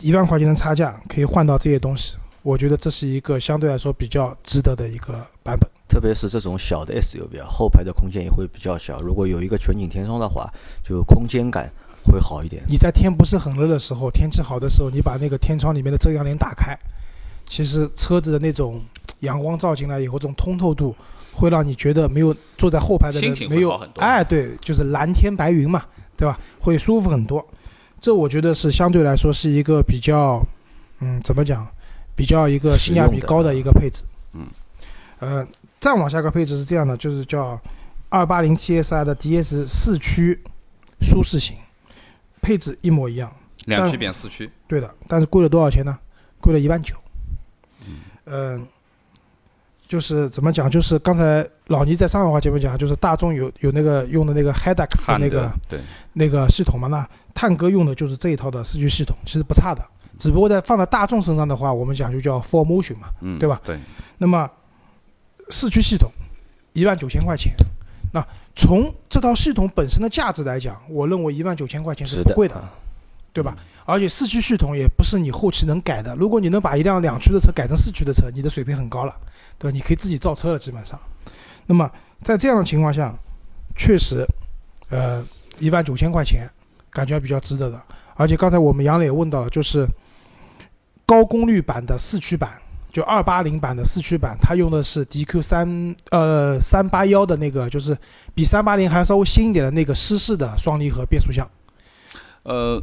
[0.00, 5.70] 一万块钱的差价可以换到这些东西，我觉得这是一个相对来说比较值得的一个版本。
[5.86, 9.00] 特别是这种小的 SUV 啊，后排的空间也会比较小。
[9.00, 11.70] 如果有一个全景天窗的话，就空间感
[12.02, 12.64] 会好一点。
[12.66, 16.76] 你在天不是很热的时候，天气好的时候，你把那个天窗里面的遮阳帘打开，
[17.46, 18.82] 其实车子的那种
[19.20, 20.96] 阳光照进来以后，这种通透度
[21.34, 25.84] 会让你觉得没有坐在后排的人没有哎，对，就是蓝天白云嘛，
[26.16, 26.38] 对吧？
[26.60, 27.46] 会舒服很多。
[28.00, 30.40] 这我觉得是相对来说是一个比较，
[31.00, 31.66] 嗯，怎么讲？
[32.16, 34.04] 比较一个性价比高的一个配置。
[34.32, 34.46] 嗯，
[35.18, 35.46] 呃。
[35.80, 37.60] 再往下个配置是这样的，就是叫
[38.08, 40.42] 二八零 TSI 的 DS 四驱
[41.02, 41.58] 舒适型，
[42.40, 43.30] 配置一模一样，
[43.66, 45.98] 两驱变四驱，对的，但是贵了多少钱呢？
[46.40, 46.96] 贵了一万九。
[48.24, 48.66] 嗯，
[49.86, 50.70] 就是怎么讲？
[50.70, 55.78] 就是刚才老倪在上海话节目讲，就是大众有有那个用的那个 Hedex 的那个对
[56.12, 59.82] 那个系统嘛，那探戈用的就是这一套的四驱系统，其实不差的，
[60.18, 63.60] 只不过在放在大众身上的话，我们讲就叫 Four Motion 嘛，对吧？
[63.64, 63.78] 对。
[64.18, 64.50] 那么
[65.50, 66.10] 四驱系统，
[66.72, 67.52] 一万九千块钱。
[68.12, 72.54] 那从这套系统本身的价值来讲，我认为一万九千块钱是不贵的，
[73.34, 73.54] 对吧？
[73.84, 76.14] 而且四驱系统也不是你后期能改的。
[76.16, 79.14] 如果你能把一辆两驱的车改成四驱的车，你的水平很高了，
[79.58, 79.74] 对吧？
[79.74, 80.98] 你可以自己造车了，基本上。
[81.66, 81.90] 那么
[82.22, 83.14] 在这样的情况下，
[83.76, 84.24] 确实，
[84.88, 85.22] 呃，
[85.58, 86.48] 一万九千块钱
[86.90, 87.82] 感觉还比较值得的。
[88.14, 89.86] 而且刚才我们杨磊问到了，就是
[91.04, 92.58] 高功率版的四驱版。
[92.92, 97.98] 就二八零版的四驱版，它用的是 DQ 三呃三八幺的那个，就是
[98.36, 101.44] 比三八零还稍微新一点的那个湿式的双离合变速箱。
[102.44, 102.80] 呃，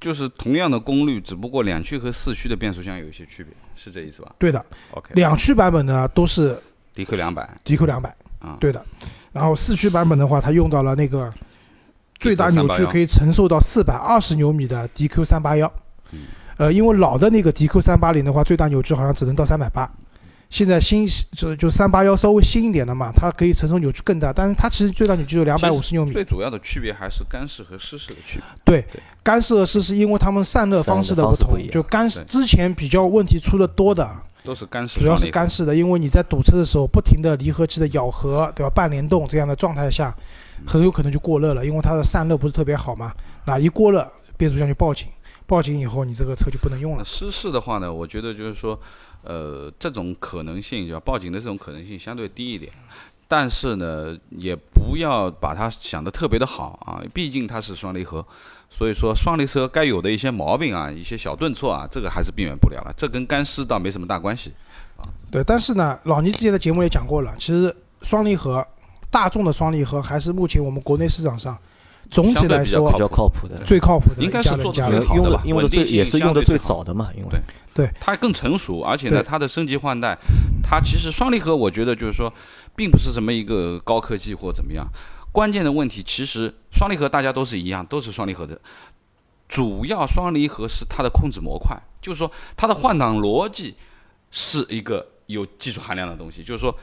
[0.00, 4.34] 就是同样的功率，只不过两驱和四驱的变速箱有一些区别，是这意思吧？
[4.38, 4.64] 对的。
[4.92, 5.14] OK。
[5.14, 6.58] 两驱版本呢都是
[6.94, 8.84] DQ 两百，DQ 两百啊，对的。
[9.32, 11.32] 然后四驱版本的话，它用到了那个
[12.18, 15.72] 最大扭矩可以承受到四百二十牛米的 DQ 三八幺。
[16.56, 19.90] 呃，因为老的那个 DQ 三八零的话，最大扭矩好像只能到三百八，
[20.50, 26.12] 现在新就就三八幺稍微新一点的嘛，它可以承受扭矩更大，但是它其实最大扭矩有两百五十牛米。
[26.12, 28.44] 最主要的区别还是干式和湿式的区别。
[28.64, 28.84] 对，
[29.22, 34.10] 干式和湿式，因为它们散热方式的不同，就干式之前比较问题出的多的
[34.42, 38.70] 都是干式，主要是干式的，因为你在堵车的时候，不停的离合器的咬合，对吧？
[38.70, 40.12] 半联动这样的状态下，
[40.66, 43.12] 很有可能就过热了，因为它的散热不是特别好嘛，
[43.46, 44.04] 那一过热，
[44.36, 45.06] 变速箱就报警。
[45.46, 47.04] 报警以后，你这个车就不能用了。
[47.04, 48.78] 湿式的话呢，我觉得就是说，
[49.22, 52.72] 呃，这种可能性，就报警的这种可能性相对低一点。
[53.28, 58.26] 但是呢，也不要把它想的特别的好啊，毕竟它是双离合，
[58.68, 62.92] 所以说双离合该有的一些毛病啊，一些小顿挫啊，这个还是避免不了了。
[62.96, 64.52] 这跟干湿倒没什么大关系
[64.96, 65.06] 啊。
[65.30, 68.66] 对，但是呢，老倪之前的节目也讲过了，其实双离合，
[69.10, 71.56] 大众的双离合还是目前我们国内市场上。
[72.10, 77.40] 总体来说比较靠谱的，最靠谱的应该是做的最好的吧，因为最也是用的最早的嘛，因为。
[77.72, 77.88] 对。
[78.00, 80.18] 它更成熟，而且呢，它的升级换代，
[80.62, 82.32] 它其实双离合，我觉得就是说，
[82.74, 84.84] 并不是什么一个高科技或怎么样，
[85.30, 88.60] 关键的问题其实双离合大家都是一样，都是双离合的，
[89.48, 93.76] 主要双离合是它的控制模块，就是说它的换挡逻辑
[94.32, 96.76] 是一个有技术含量的东西，就是说。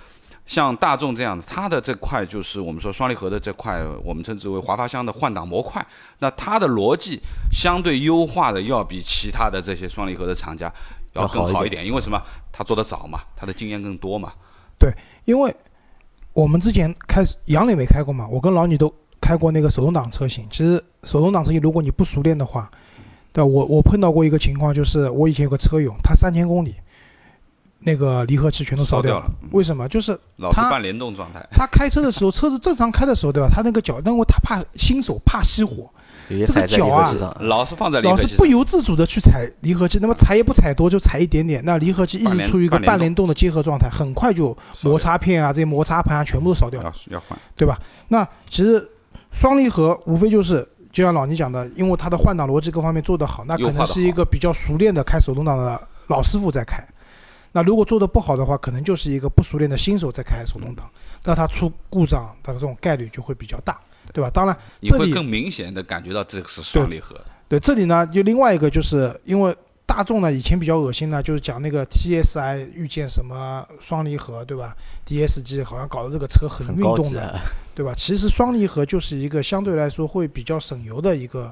[0.48, 5.86] 像大众这样的，它的这块就是我们说双离合的这块，我们称之为华发箱的换挡模块。
[6.20, 10.74] 那它的逻辑相对优化的要比其他的这些双离合的厂家
[11.14, 12.20] 要更好一点，因为什么？
[12.52, 14.32] 它做的早嘛，它的经验更多嘛。
[14.80, 14.90] 对，
[15.26, 15.54] 因为
[16.32, 20.48] 我们之前开杨磊没开过嘛，我跟老李都开过那个手动挡车型。
[20.50, 22.72] 其实手动挡车型如果你不熟练的话，
[23.34, 26.74] 对我我碰到过一个情况，就是我以前有个车友，他三千公里。
[27.80, 29.88] 那个离合器全都烧掉了，为什么？
[29.88, 31.46] 就是老是半联动状态。
[31.52, 33.48] 他开车的时候，车子正常开的时候，对吧？
[33.50, 35.90] 他那个脚，因为他怕新手怕熄火，
[36.28, 46.92] 这个踩脚啊老是放在老合器上，是不由自主的去踩离合器，那么踩也不踩多，就踩一点点，那离合器一直处于一个半联动的结合状态，很快就摩擦片啊这些摩擦盘啊全部都烧掉了。
[47.08, 47.78] 要要换，对吧？
[48.10, 48.90] 那其实
[49.32, 56.86] 双离合无非就是就像老倪讲的，因为它的换挡逻辑各方面做得好，那可能是一个比较熟练的开手动挡的老师傅在开。
[57.58, 60.88] 那如果做的不好的话，可能就是一个不熟练的新手在开手动挡，
[61.24, 63.80] 那它出故障的这种概率就会比较大，
[64.14, 64.30] 对吧？
[64.30, 77.42] 当然，这里你会更明显的感觉到这个是双离合，对这里呢，就另外一个就是因为大众呢以前比较恶心呢，就是讲那个 TSI 遇见什么双离合，对吧？DSG 好像搞得这个车很很运动的，啊。
[77.74, 77.92] 对吧？
[77.98, 81.52] 其实双离合就是一个相对来说会比较省油的一个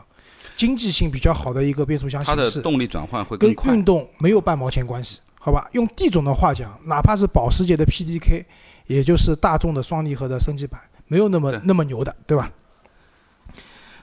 [0.55, 3.83] 经济性比较好的一个变速箱它的形式，动力转换会跟更快运。
[3.83, 5.69] 动没有半毛钱关系，好吧？
[5.73, 8.43] 用地总的话讲，哪怕是保时捷的 PDK，
[8.87, 12.51] 也就是大众的双离合的升级版，没有那么那么牛的，对吧？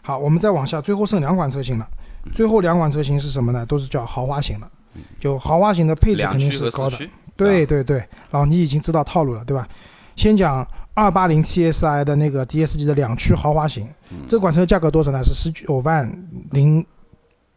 [0.03, 1.89] 好，我们再往下，最后剩两款车型了。
[2.33, 3.67] 最后两款车型是什么呢？
[3.67, 4.71] 都是叫豪华型的，
[5.19, 6.97] 就豪华型的配置肯定是高的。
[7.37, 7.97] 对对对，
[8.31, 9.67] 然后你已经知道套路了，对吧？
[10.15, 13.89] 先讲二八零 TSI 的那个 DSG 的两驱豪华型，
[14.29, 15.21] 这款车价格多少呢？
[15.25, 16.09] 是十九万
[16.53, 16.87] 零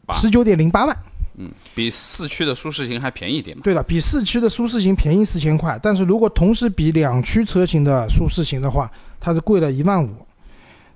[0.07, 0.97] 八十九点零八万。
[1.37, 3.61] 嗯，比四驱的舒适型还便宜一点嘛。
[3.63, 10.09] 对的，比四驱的舒适型便宜四千块，但是如果同时比两驱车型的舒适型的话，它是贵了一万五。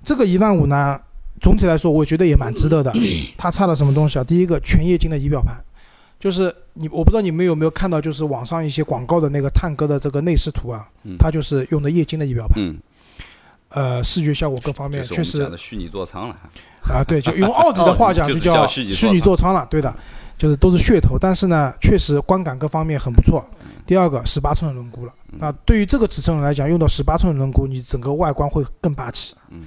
[0.02, 0.98] 这个一万五呢，
[1.40, 2.90] 总体来说我觉得也蛮值得的。
[3.36, 4.24] 它差了什么东西啊？
[4.24, 5.54] 第一个全液晶的仪表盘，
[6.18, 12.78] 就是你我不知道你们有没有看到，就是网上一些广告的那个探戈的这个内饰图啊，嗯它就是用的液晶的仪表盘，嗯，
[13.68, 16.34] 呃，视觉效果各方面确实虚拟座舱了。
[16.82, 19.94] 啊，对，就用奥迪的话讲就叫虚拟座舱了，对的，
[20.40, 23.44] 就是都是噱头，但是呢，确实观感各方面很不错。
[23.86, 29.64] 第二个，十八寸的轮毂了，那对于这个尺寸来讲，用到十八寸的轮毂，你整个外观会更霸气，嗯，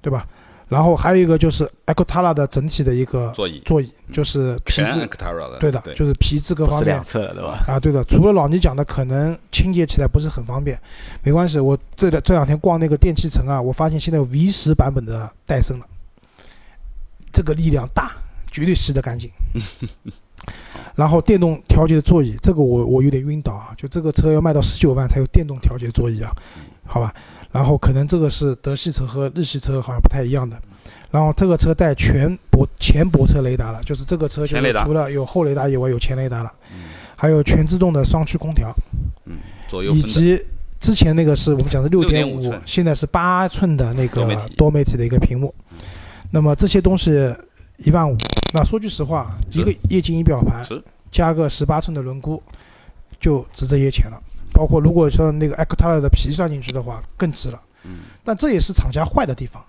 [0.00, 0.26] 对吧？
[0.66, 7.64] 然后还有一个就是 Acotala 的整体的一个座椅座椅，就是皮全质，Actara 的，对的，对，就是皮质各方面是两侧的对吧？
[7.68, 8.02] 啊，对的。
[8.04, 10.80] 除了老倪讲的可能清洁起来不是很方便，
[11.22, 15.84] 没关系，我这两这两天逛那个电器城啊，我发现现在有 V 十版本的戴森了，
[17.30, 18.12] 这个力量大，
[18.54, 19.28] 绝对吸得干净。
[20.94, 26.30] 然后电动调节的座椅，这个我我有点晕倒啊，就这个车要卖到十九万才有电动调节座椅啊，
[26.86, 27.12] 好吧？
[27.50, 30.56] 然后可能这个是德系车和日系车好像不太一样的。
[31.10, 36.52] 然后这个车带全泊前泊车雷达了，就是这个车就前雷达是除了有后雷达以外有前雷达了，
[37.16, 38.72] 还有全自动的双区空调，
[39.26, 39.36] 嗯，
[39.66, 40.40] 左右，以及
[40.78, 45.54] 之前那个是我们讲的六点五，现在是八寸的那个多媒体的一个屏幕。
[46.30, 47.12] 那么这些东西
[47.78, 48.16] 一万五，
[48.54, 50.64] 那说句实话，一个液晶仪表盘
[51.10, 52.40] 加个十八寸的轮毂，
[53.18, 54.22] 就值这些钱了。
[54.52, 57.60] 包括如果说那个 Actala 的皮算进去的话，更值了。
[57.82, 59.60] 嗯，但这也是厂家坏的地方，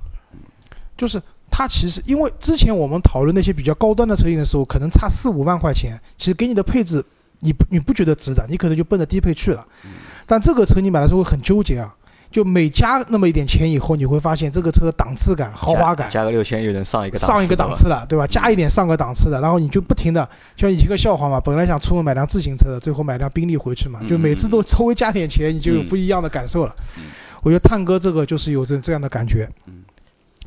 [0.96, 1.20] 就是
[1.50, 7.04] 它其实因为之前我们讨论那些比较高端的车型的时候，可能差四五万块钱，其实给你的配置
[7.40, 9.68] 你不你不觉得值的，你可能就奔着低配去了。
[10.28, 11.92] 但这个车你买的时候会很纠结啊，
[12.36, 18.28] 就每加那么一点钱以后，你会发现这个车的档次感、豪华感加个六千又能上一个上一个档次了，对吧？
[18.28, 26.76] 加一点上个档次的，然后你就不停的，像以前个笑话嘛，本来想出门买辆自行车的，最后买辆宾利回去嘛，嗯就每次都稍微加点钱，你就有不一样的感受了。
[27.42, 29.50] 我觉得探戈这个就是有这这样的感觉。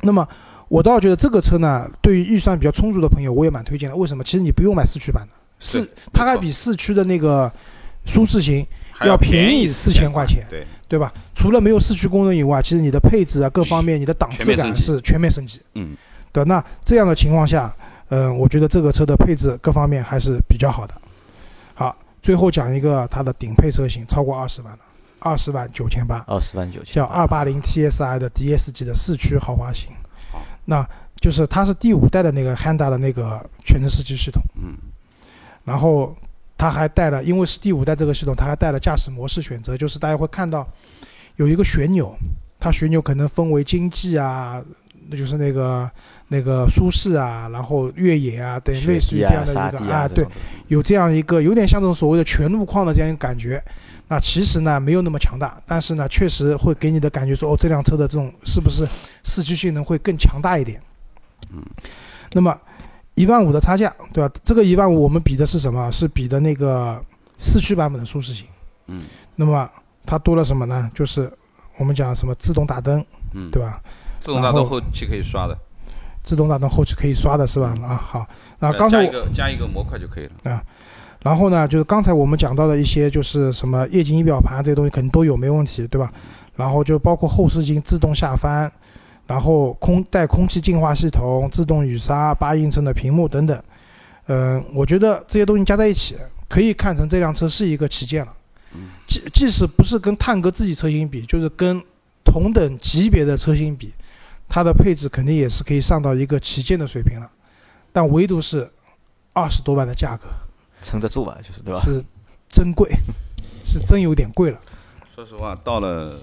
[0.03, 0.27] 那么
[0.67, 3.95] 我倒觉得这个车呢，对于预算比较充足的朋友，我也蛮推荐的。
[3.95, 4.23] 为什么？
[4.23, 7.51] 其实你不用买四驱版的，四对没错它还比四驱的那个
[8.05, 11.13] 舒适型还要便便宜四4000块钱对，对吧？
[11.33, 15.61] 除了没有四驱功能以外，其实你的配置啊各方面，你的档次感是全面升级。
[15.75, 15.95] 嗯，
[16.31, 17.73] 对，那这样的情况下，
[18.09, 20.93] 嗯、我觉得这个车的配置各方面还是比较好的。
[21.75, 24.79] 好，最后讲一个它的顶配车型，超过二十万了，
[25.19, 29.91] 二十万九千八，二十万九千，叫二八零 TSI 的 DSG 的四驱豪华型
[30.31, 30.41] 好。
[30.65, 30.87] 那
[31.19, 34.41] 就是它是第五代的那个 Honda 的那个全程四驱系统。
[34.61, 34.77] 嗯，
[35.63, 36.15] 然后
[36.59, 40.67] 它还带了，因为是第五代这个系统，它还带了驾驶模式选择，就是大家会看到
[41.37, 42.13] 有一个旋钮，
[42.59, 44.61] 它旋钮可能分为经济啊，
[45.07, 45.89] 那就是那个
[46.27, 50.27] 那个舒适啊，然后越野啊，等雪类似于这样的一个啊，对，
[50.67, 53.63] 有这样一个有点像这种所谓的全路况的这样一个感觉。
[54.09, 58.85] 那其实呢没有那么强大，但是呢确实会给你的感觉说，哦，这辆车的这种是不是
[59.23, 60.81] 四驱性能会更强大一点？
[61.53, 61.63] 嗯，
[62.33, 62.59] 那么
[63.19, 64.33] 一万五的差价，对吧？
[64.45, 65.91] 这个一万五我们比的是什么？
[65.91, 66.97] 是比的那个
[67.37, 68.47] 四驱版本的舒适性。
[68.87, 69.01] 嗯
[69.35, 69.69] 那么
[70.05, 70.89] 它多了什么呢？
[70.95, 71.29] 就是
[71.77, 73.81] 我们讲什么自动大灯，嗯，对吧？
[74.19, 75.57] 自动大灯后期可以刷的，
[76.23, 77.77] 自动大灯后期可以刷的是吧？
[77.83, 78.25] 啊，好。
[78.59, 80.51] 那呃刚才加一个加一个模块就可以了。
[80.51, 80.63] 啊
[81.21, 86.09] 然后呢，就是刚才我们讲到的一些，就是什么液晶仪表盘这些东西肯定都有，没问题，对吧？
[86.55, 88.71] 然后就包括后视镜自动下翻，
[89.29, 93.63] 然后空带空气净化系统、自动雨刷、八英寸的屏幕等等，
[94.25, 96.15] 嗯，我觉得这些东西加在一起，
[96.47, 98.33] 可以看成这辆车是一个旗舰了。
[99.05, 101.79] 即即使不是跟探戈自己车型比，就是跟
[102.25, 103.93] 同等级别的车型比，
[104.47, 107.29] 它的配置肯定也是可以上到一个旗舰的水平了。
[107.93, 108.67] 但唯独是
[109.33, 110.27] 二十多万的价格，
[110.81, 111.37] 撑得住吧？
[111.43, 111.79] 就是对吧？
[111.79, 112.03] 是
[112.47, 112.89] 真贵，
[113.63, 114.59] 是真有点贵了。
[115.13, 116.19] 说实话，到了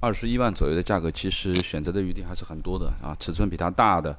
[0.00, 3.14] 二十一万左右的价格，其实选择的余地还是很多的啊。
[3.20, 4.16] 尺寸比它大的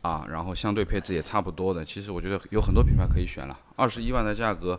[0.00, 3.56] 啊，然后相对配置也差不多的，其实我觉得有很多品牌可以选了。
[3.76, 4.78] 二十一万的价格，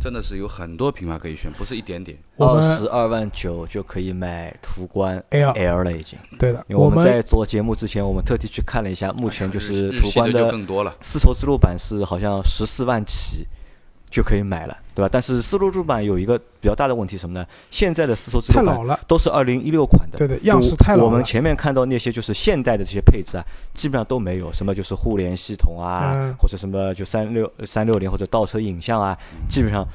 [0.00, 2.18] 真的是有很多品牌可以选，不是一点点。
[2.36, 6.18] 二十二万九就可以买途观 L L 了，已经。
[6.38, 10.94] 对的，因为我们们在做节目之前，我们特地去看了一下，目前就是途观的更多了。
[11.00, 13.46] 丝绸之路版是好像十四万起
[14.10, 15.08] 就可以买了，对吧？
[15.10, 17.46] 但是丝绸之路版有一个比较大的问题什么呢？
[17.70, 29.16] 现在的丝绸之路版太老了，都是二零一六款的，对对样式太老了我们前面看到那些就是现代的这些配置啊，基本上都没有，什么就是互联系统啊，嗯或者什么就三六三六零或者倒车影像啊，
[29.48, 29.86] 基本上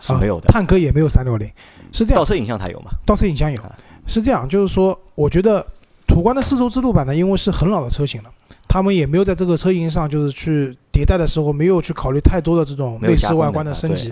[0.00, 0.46] 是啊没有的。
[0.48, 1.46] 探戈也没有三六零，
[1.92, 2.90] 是这样倒，车影像它有吗？
[3.04, 5.64] 倒车影像有啊，是这样，就是说，我觉得
[6.06, 8.30] 途观的丝绸之路版呢，因为是很老的车型了，
[8.72, 14.10] 他们也没有在这个车型上就是去迭代的时候没有去考虑太多的这种内饰外观的升级。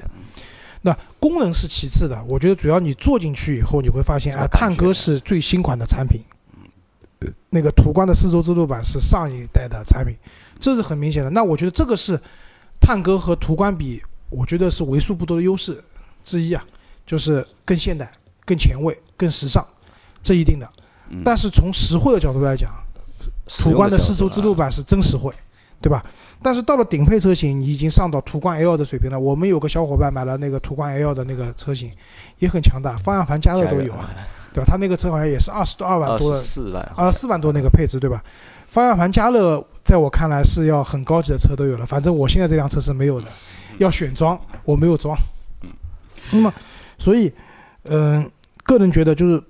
[0.82, 6.20] 那功能是其次的，我觉得主要你坐进去以后，你会发现，哎，这个感觉探戈是最新款的产品，
[7.48, 10.14] 那个途观的丝绸之路版是上一代的产品，
[10.58, 11.30] 这是很明显的。
[11.30, 12.20] 那我觉得这个是
[12.78, 15.82] 探戈和途观比，我觉得是为数不多的优势
[16.22, 16.62] 之一啊，
[17.06, 18.12] 就是更现代、
[18.44, 19.66] 更前卫、更时尚，
[20.22, 20.70] 这一定的。
[21.08, 22.70] 嗯但是从实惠的角度来讲，
[23.58, 25.32] 途观的丝绸之路版，是真实惠，
[25.80, 26.04] 对吧？
[26.42, 29.18] 但是到了顶配车型，你已经上到途观 L 的水平了。
[29.18, 31.90] 我们有个小伙伴买了那个途观 L 的那个车型，
[32.38, 34.08] 也很强大，方向盘加热都有啊，
[34.54, 34.64] 对吧？
[34.66, 38.22] 他那个车好像也是二十多二万多的，十四万，二十四万多那个配置，对吧？
[38.66, 41.84] 方向盘加热，在我看来是要很高级的车都有了。
[41.84, 43.26] 反正我现在这辆车是没有的，
[43.78, 45.16] 要选装，我没有装。
[46.30, 46.54] 那么，
[46.96, 47.32] 所以，
[47.84, 48.30] 嗯、
[48.62, 49.42] 个人觉得就是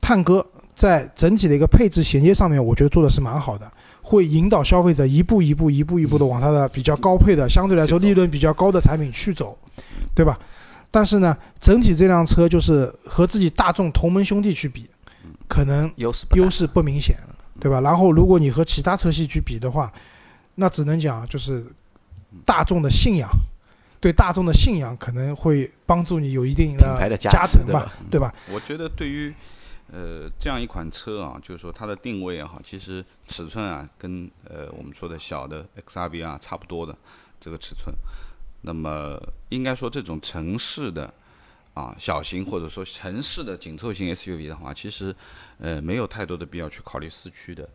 [0.00, 3.70] 探戈在整体的一个配置衔接上面，我觉得做的是蛮好的，
[4.02, 9.56] 会引导消费者一步一步、一步一步的往它的比较高配的、相对来说利润比较高的产品去走，
[10.14, 10.38] 对吧？
[10.90, 14.88] 但是呢，整体这辆车就是和自己大众同门兄弟去比，
[15.48, 17.16] 可能优势优势不明显，
[17.60, 17.80] 对吧？
[17.80, 19.92] 然后如果你和其他车系去比的话，
[20.54, 21.64] 那只能讲就是
[22.44, 23.28] 大众的信仰，
[24.00, 28.32] 对大众的信仰可能会帮助你有一定品牌的加加成吧，对吧？
[28.52, 29.34] 我觉得对于
[29.92, 36.96] 呃这样一款车啊，就是说它的定位也好，其实尺寸啊跟呃我们说的小的 XRV 啊差不多的
[37.40, 37.94] 这个尺寸。
[38.62, 39.20] 那么
[39.50, 41.12] 应该说这种城市的
[41.74, 45.14] 啊小型或者说城市的紧凑型 SUV 的话，其实
[45.58, 47.68] 呃没有太多的必要去考虑四驱的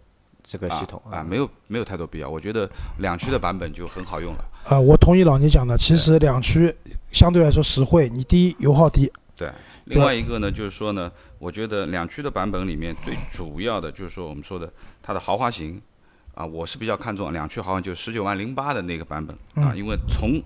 [0.44, 2.28] 这个系统啊啊，没有没有太多必要。
[2.28, 2.68] 我觉得
[2.98, 4.46] 两驱的版本就很好用了。
[4.66, 6.76] 呃，我同意老倪讲的，其实两驱
[7.12, 9.50] 相对来说实惠，你第一油耗低，对，
[9.86, 14.70] 另外一个呢，就是说呢，我觉得两驱的版本里面最主要的就是说我们说的
[15.02, 15.82] 它的豪华型
[16.36, 20.44] 啊，我是比较看重两驱豪华，就十九万零八的那个版本啊，因为从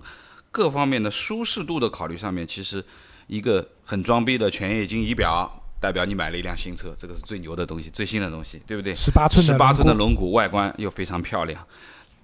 [0.52, 2.84] 各方面的舒适度的考虑上面，其实
[3.26, 8.94] 一个很装逼的全液晶仪表，代表你买了一辆新车，这个是最牛的东西，最新的东西，对不对？
[8.94, 11.66] 十八寸的十八寸的轮轮毂，外观又非常漂亮。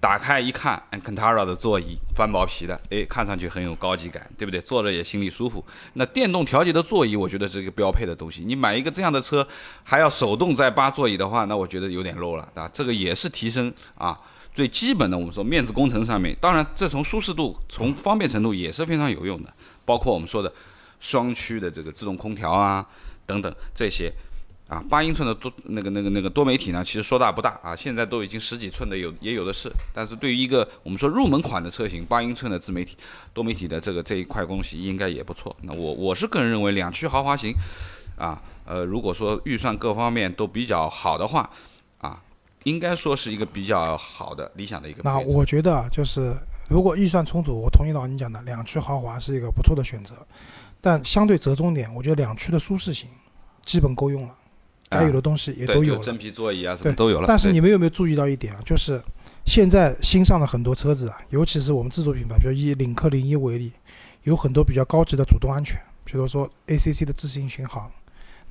[0.01, 4.59] 打开一看，Alcantara 的座椅，翻毛皮的，哎，看上去很有高级感，对不对？
[4.59, 5.63] 坐着也心里舒服。
[5.93, 8.43] 那电动调节的座椅，我觉得是一个标配的东西。
[8.43, 9.47] 你买一个这样的车，
[9.83, 14.19] 还要手动再扒座椅的话，那我觉得有点 low 了，啊，这个也是提升啊
[14.55, 16.35] 最基本的我们说面子工程上面。
[16.41, 19.53] 当然，这从舒适度、从方便程度也是非常有用的，
[19.85, 20.51] 包括我们说的
[20.99, 22.83] 双区的这个自动空调啊
[23.27, 24.11] 等等这些。
[24.71, 32.95] 啊，八英寸的多那个那个那个多媒体呢，其实说大不大啊，现在都已经十几寸的有也有的是，但是对于一个我们说入门款的车型，八英寸的自媒体
[33.33, 35.53] 多媒体的这个这一块东西应该也不错。
[35.63, 37.53] 那我我是个人认为两驱豪华型，
[38.17, 41.49] 啊呃，如果说预算各方面都比较好的话，
[41.97, 42.23] 啊，
[42.63, 45.19] 应该说是一个比较好的理想的一个那。
[45.19, 46.33] 我觉得就是
[46.69, 50.15] 如果预算充足，我同意老倪讲的，两驱豪华是一个不错的选择，
[50.79, 53.09] 但相对折中点，我觉得两驱的舒适性
[53.65, 54.35] 基本够用了，
[54.91, 56.01] 该有的东西也，都有了。
[56.01, 57.25] 真皮座椅啊什么对都有了。
[57.27, 58.59] 但是你们有没有注意到一点啊？
[58.65, 59.01] 就是
[59.45, 63.71] 现在新上的很多车子啊，尤其是我们自主品牌，比如以领克零一为例，
[64.23, 67.89] 有很多比较高级的主动安全，比如说 ACC 的自适应巡航，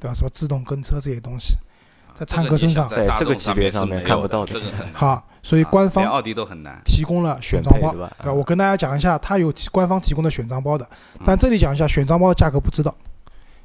[0.01, 0.15] 对吧？
[0.15, 1.55] 什么自动跟车这些东西，
[2.15, 6.81] 在探戈身上在这个级别上面看不到的的，这个 好，所以官方奥迪都很难。
[6.85, 8.33] 提供了选选装包，对吧？
[8.33, 10.85] 我跟大家讲一下，它有官方提供的选装包的，
[11.19, 12.95] 嗯但这里讲一下选装包的价格不知道，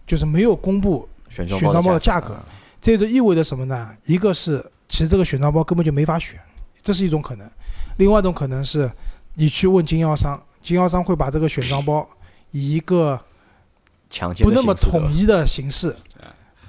[0.05, 2.39] 就是没有公布选装包的价格格，
[2.86, 3.89] 这就意味着什么呢？
[4.05, 6.39] 一个是其实这个选装包根本就没法选，
[6.83, 7.49] 这是一种可能。
[7.97, 8.91] 另外一种可能是，
[9.33, 12.07] 你去问经销商，经销商会把这个选装包
[12.51, 13.19] 以一个
[14.07, 15.95] 强不那么统一的形式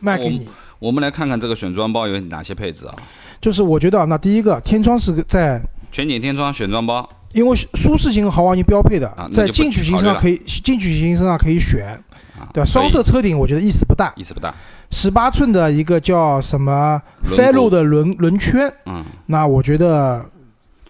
[0.00, 0.48] 卖给你。
[0.78, 2.94] 我们来看看这个选装包有哪些配置啊？
[3.38, 5.60] 就是我觉得啊，那第一个天窗是在，
[5.92, 12.02] 全景天窗选装包，因为舒适型和豪华型标配的在进取型上可以，进取型身上可以选，
[12.38, 12.64] 啊，对吧？
[12.64, 14.14] 双色车顶我觉得意思不大。
[14.16, 14.54] 意思不大。
[14.90, 20.24] 十八寸的一个叫什么轮 Fellow 的轮轮圈，嗯，那我觉得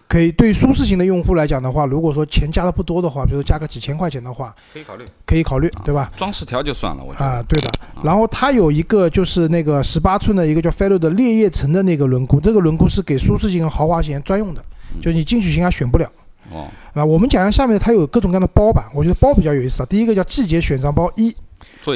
[0.07, 0.31] 可以。
[0.31, 5.05] 对舒适型的用户来讲的话，如果说钱加的不多的话，比如说加个几千块钱的话，可以考虑。
[5.25, 6.11] 可以考虑，对吧？
[6.15, 7.69] 装饰条就算了，我觉得啊，对的。
[8.03, 14.63] 然后它有一个就是那个十八寸的一个叫 Fellow 的烈焰橙的那个轮毂，这个轮毂是给舒适型和豪华型专用的，
[15.01, 16.09] 就你进取型还选不了。
[16.53, 19.85] 哦，啊，我们讲一下下面它有各种各样的包吧，我觉得包比较有意思啊。
[19.89, 21.35] 第一个叫季节选装包一，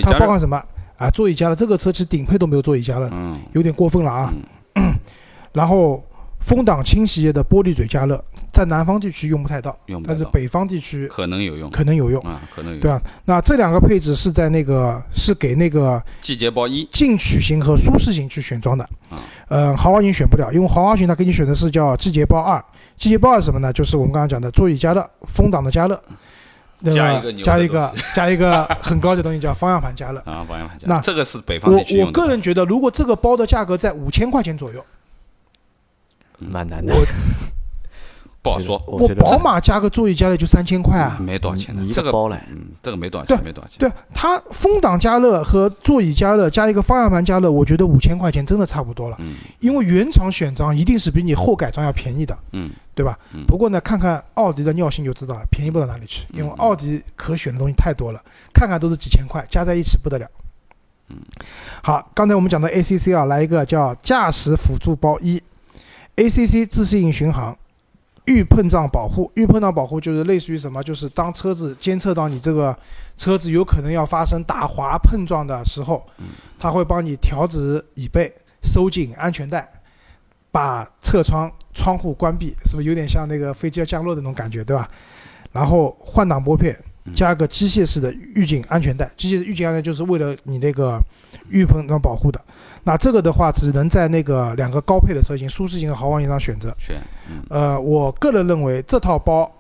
[0.04, 0.20] 它。
[0.20, 0.62] 包含什么
[1.06, 1.10] 啊？
[1.10, 4.34] 座椅加热，这个车其实顶配都没有座椅加热，嗯，有点过分了啊。
[4.76, 4.94] 嗯
[5.52, 6.02] 然后
[6.40, 8.24] 风挡清洗液的玻璃嘴加热，
[8.54, 11.70] 在南方地区用不太到，用不到，但是北方地区可能有用。
[11.70, 12.82] 可能有用，啊，可能有用。
[12.82, 13.02] 对吧？
[13.26, 19.18] 那这两个配置是在那个是给那个季节包一，进取型和舒适型去选装的嗯，
[19.50, 22.64] 呃，豪华型选不了，因为豪华型它给你选的是叫季节包二，
[22.98, 23.72] 季节包二是什么呢？
[23.74, 26.02] 就是我们刚刚讲的座椅加热、风挡的加热，
[26.84, 30.20] 对吧加一个加一个加一个 很高的东西叫方向盘加热。
[30.20, 30.88] 啊，方向盘加。
[30.88, 32.12] 那这个是北方我我。
[32.12, 34.84] 个人觉得，如果这个包的价格在五千块钱左右，
[36.40, 36.94] 蛮难的。
[38.44, 41.16] 不好说，我我觉得宝马加个座椅加热就三千块啊。
[41.20, 43.78] 没多少钱的这个个包嘞，嗯，这个没多少对钱，没多少钱。
[43.80, 49.18] 对它风挡加热和座椅加热加一个方向盘加热，我觉得五千块钱真的差不多了。
[49.20, 53.18] 嗯因为原厂选装一定是比你后改装要便宜的，嗯，对吧？
[53.34, 56.26] 嗯不过呢，看看奥迪的尿性就知道了，便宜不到哪里去。
[56.34, 58.20] 因为嗯奥迪可选的东西太多了，
[58.52, 60.28] 看看都是几千块，加在一起不得了。
[61.10, 61.18] 嗯，
[61.84, 65.40] 好，刚才我们讲的 ACC 啊，来一个叫驾驶辅助包一
[66.16, 67.56] ，ACC 自适应巡航。
[68.26, 70.82] 预碰撞保护，预碰撞保护就是类似于什么？
[70.84, 72.76] 就是当车子监测到你这个
[73.18, 76.06] 车子有可能要发生打滑碰撞的时候，
[76.60, 79.68] 它会帮你调直椅背、收紧安全带，
[80.52, 84.90] 把侧窗窗户关闭，是不是有点像那个飞机要降落的那种感觉，对吧？
[85.52, 86.78] 然后换挡拨片，
[87.16, 91.00] 加个机械式的预警安全带，机械预警安全带就是为了你那个
[91.50, 92.40] 预碰撞保护的。
[92.84, 96.76] 那这个的话，只能在那个两个高配的车型，舒适型和豪华型上选择。
[96.80, 99.52] 选，嗯呃，我个人认为这套包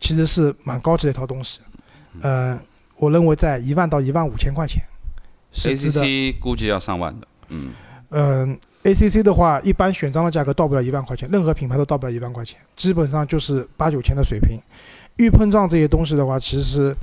[0.00, 1.60] 其实是蛮高级的一套东西。
[2.20, 2.58] 呃，
[2.96, 4.82] 我认为在一万到一万五千块钱
[5.52, 6.02] 是值得。
[6.02, 7.26] ，ACC 估计要上万的。
[7.48, 7.72] 嗯，
[8.10, 14.58] 嗯、a c c 的话，一般选装的价格到不了一万块钱，任何品牌都到不了一万块钱，基本上就是八九千的水平。
[15.16, 16.96] 预碰撞这些东西的话，其实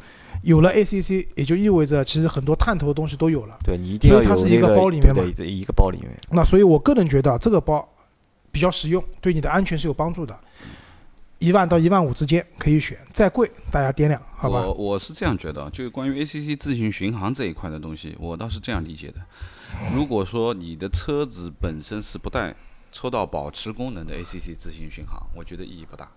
[0.43, 3.57] 有了 ACC，也就意味着其实很多探头的东西都有了。
[3.63, 6.09] 对你一定要所以它是一个包里面嘛对对一个包里面。
[6.31, 7.87] 那所以我个人觉得这个包
[8.51, 10.37] 比较实用，对你的安全是有帮助的。
[11.39, 14.59] 一万到一万五之间可以选，再贵大家掂量，好吧？
[14.59, 19.15] 我我是这样觉得，就是关于 ACC 自行巡航这一块的东西，我倒是这样理解的。
[19.95, 22.53] 如果说你的车子本身是不带
[22.91, 26.11] 车道保持功能的 ACC 自行巡航，我觉得意义不大。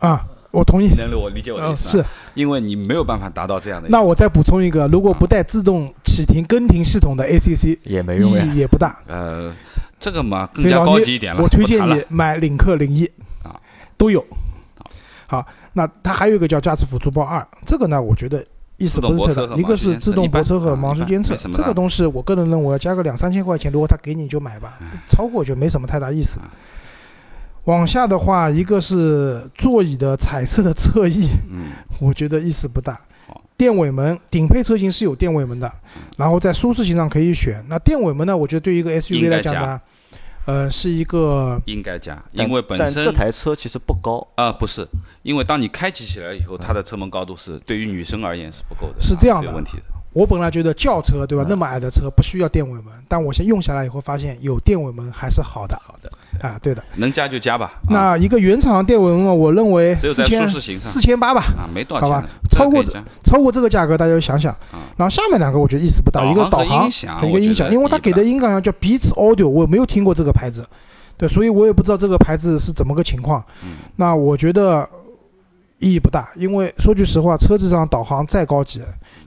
[0.00, 0.94] 啊，我同意你。
[0.94, 2.04] 能我理解我的嗯，意思是？。
[2.34, 3.88] 因为你没有办法达到这样的。
[3.88, 8.44] 那我再补充一个，如果不带自动启停跟停系统的 ACC，意也没用呀。
[8.44, 8.96] 义也不大。
[9.08, 9.52] 呃，
[9.98, 11.42] 这个嘛更加高级一点了。
[11.42, 13.04] 我推荐你买领克零一
[13.42, 13.58] 啊，
[13.96, 14.24] 都有。
[15.26, 18.44] 好，那它还有一个叫驾驶辅助包二，这个呢，我觉得
[18.76, 19.46] 意思不是特大。
[19.46, 24.78] 自动泊车和一个是自动泊车和盲区监测这个东西我个人认为加个两三千块钱，如果他给你就买吧，
[25.08, 26.38] 超过就没什么太大意思。
[27.64, 33.00] 往下的话，一个是座椅的彩色的侧翼，嗯， 我觉得意思不大。
[33.56, 35.72] 电尾门顶配车型是有电尾门的，
[36.16, 37.64] 然后在舒适性上可以选。
[37.68, 39.80] 那电尾门呢，我觉得对于一个 SUV 来讲呢，
[40.46, 44.84] 呃，是一个应该加，因为本身这台车其实不高，啊、不是，
[45.22, 49.46] 因为当你开启起来以后，它的车门高度是对于女生而言是不够的，啊是这样的。
[49.46, 49.84] 有问题的。
[50.12, 55.80] 我本来觉得轿车对吧，嗯那么矮的车不需要电尾门，但我先用下来以后发现有电尾门还是好的。
[55.84, 56.10] 好的，
[56.46, 56.82] 啊，对的。
[56.96, 57.72] 能加就加吧。
[57.86, 62.84] 啊、那一个原厂电尾门，我认为四千四千八吧，啊，没多少好吧超过
[63.24, 64.54] 超过这个价格大家就想想。
[64.96, 66.88] 然后下面两个我觉得意思不大，一个导导航
[67.26, 70.66] 一个音响，因为它给的音响叫 Beats Audio，我没有听过这个牌子，
[71.16, 73.42] 对，所以我也不知道这个牌子是怎么个情况。
[73.64, 73.76] 嗯。
[73.96, 74.86] 那我觉得
[75.82, 78.80] 意义不大，因为说句实话，车子上导航再高级，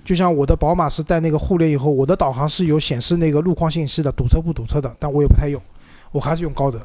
[0.03, 5.61] 就像我的宝马是带那个互联以后，我的导航是有显示那个路况信息的，堵车不堵车的，但我也不太用，
[6.11, 6.79] 我还是用高德。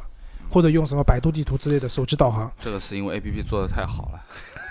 [0.52, 4.20] 或者用什么百度地图之类的手机导航这个是因为 A P P 做的太好了。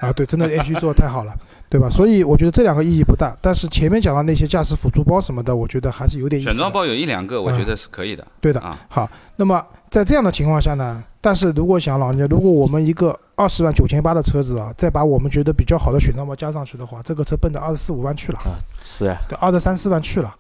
[0.02, 1.34] 啊，对，真的 A P P 做的太好了。
[1.70, 1.90] 对吧？
[1.90, 3.34] 所以我觉得这两个意义不大。
[3.42, 6.50] 但是前面讲到那些驾驶辅助包什么的，我觉得还是有点意思。
[6.50, 8.28] 选装包有一两个，我觉得是可以的。
[8.42, 20.34] 对的啊，好，那么在这样的情况下呢，但是如果想老人家，如果我们一个二十万九千八的车子啊，再把我们觉得比较好的选装包加上去的话，这个车奔着二十四五万去了，啊，是啊，对，二十三四万去了，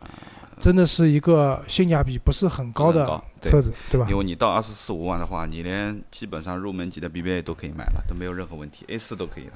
[0.59, 4.07] 真的是一个性价比不是很高的车子，对吧？
[4.09, 9.53] 因为你到二十四五万的话，你连基本上入门级的 BBA 都可以买了，都没有任何问题，A 四都可以了，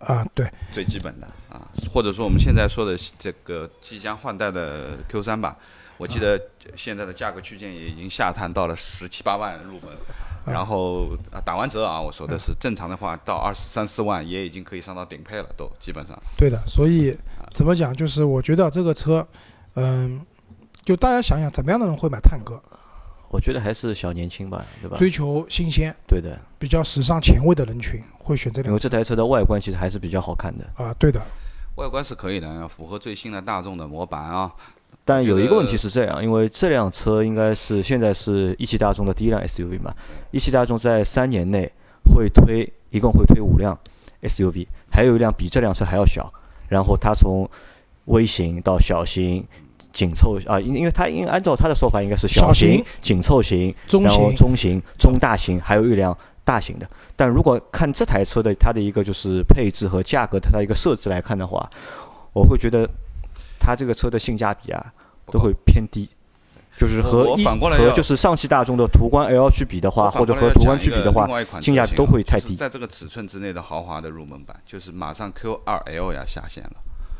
[0.00, 5.56] 啊，对，最基本的啊，或者说我们现在说的这个即将换代的 Q 三吧，
[5.98, 6.40] 我记得
[6.74, 9.90] 现在的价格区间也已经下探到了十七八万入门，
[10.44, 16.16] 然后啊打完折啊，我说的是正常的话到二十三四万也已经可以上到顶配了，都基本上。
[16.36, 17.16] 对的，所以
[17.54, 19.26] 怎么讲，就是我觉得这个车，
[19.74, 20.20] 嗯，
[20.84, 22.62] 就大家想想，怎么样的人会买探戈？
[23.28, 24.96] 我觉得还是小年轻吧，对吧？
[24.96, 30.64] 追求新鲜、对的，比较时尚前卫的人群会选这辆车因为这台车的外观其实还是比较好看的。
[30.76, 31.20] 啊，对的，
[31.74, 34.52] 外观是可以的，符合最新的大众的模板啊。
[35.06, 39.94] 但有一个问题是这样，因为这辆车应该是现在是一汽大众的第一辆 SUV 嘛，
[40.32, 41.72] 一汽大众在三年内
[42.12, 43.78] 会推，一共会推五辆
[44.22, 46.30] SUV，还有一辆比这辆车还要小，
[46.68, 47.48] 然后它从
[48.06, 49.42] 微型到小型。
[49.92, 56.86] 紧凑啊，因因为它应按照它的说法应该是小小型型、紧凑型，中然后型中型、中大型，还有一辆大型的。
[57.16, 61.66] 但如果看这台车的它的一个就是配置和价格，它的一个设置来看的话，
[62.34, 62.86] 我会觉得
[63.58, 64.92] 它这个车的性价比啊
[65.26, 66.08] 都会偏低。
[66.78, 71.26] 就是和一和就是上汽大众的途观 L 去比的话，或者和途观去比的话
[71.62, 72.54] 性价比都会太低。
[72.54, 76.72] 在这个尺寸之内的豪华的入门版，就是马上 Q 二 L 要下线了。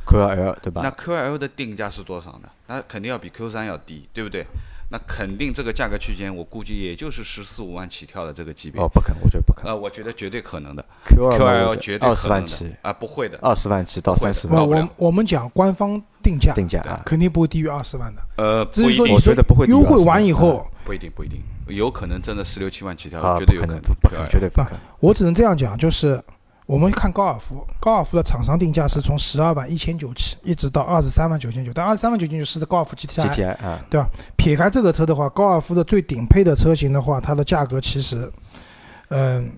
[0.05, 2.51] Q L 对吧那 Q 二 L 的定价是多少呢？
[2.67, 4.45] 那肯定要比 Q 三要低，对不对？
[4.89, 8.81] 那肯定这个价格区间，我估计也就是十四五万起跳的这个级别。
[8.81, 9.73] 哦，不可能，我觉得不可能。
[9.73, 10.85] 呃，我觉得绝对可能的。
[11.07, 14.65] Q 二，Q 二 L 绝对二可能十万起，啊，不会的，二十万起到三十，万。
[14.65, 18.23] 我我们讲官方定价，定价啊，肯定不会低于二十万的。
[18.37, 18.85] 呃，不一定。
[18.85, 24.79] 只是说我觉得不会优惠完以后，不一定，不一定，有可能真的十六七万起跳，啊，绝对有可能不可能，不，绝对不可能。
[25.01, 26.23] 我只能这样讲，就是
[26.67, 33.29] 我们看高尔夫，高尔夫的厂商定价是从十二万一千九起，一直到二十三万九千九，但二十三万九千九是的高尔夫 GTI。
[33.29, 33.79] GTI 啊，
[34.37, 38.31] 撇开这个车的话，高尔夫的最顶配的车型的话，它的价格其实，
[39.11, 39.49] 嗯、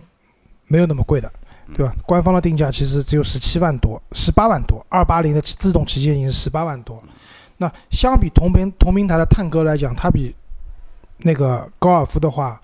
[0.67, 1.33] 没有那么贵的，
[1.75, 1.95] 对吧？
[2.05, 7.03] 官方的定价其实只有十七万多，十八万多，二八零的自动旗舰型是十八万多。
[7.57, 10.35] 那相比同平同平台的探戈来讲，它比
[11.17, 12.61] 那个高尔夫的话，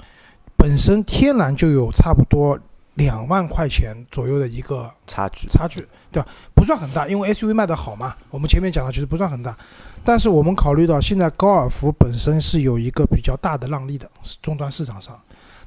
[0.54, 2.58] 本身天然就有差不多
[2.94, 6.28] 两万块钱左右的一个差距差距，对吧？
[6.54, 8.14] 不算很大，因为 SUV 卖得好嘛。
[8.30, 9.56] 我们前面讲的其实不算很大，
[10.04, 14.08] 但是我们考虑到现在高尔夫本身是有一个比较大的让利的
[14.40, 15.20] 终端市场上，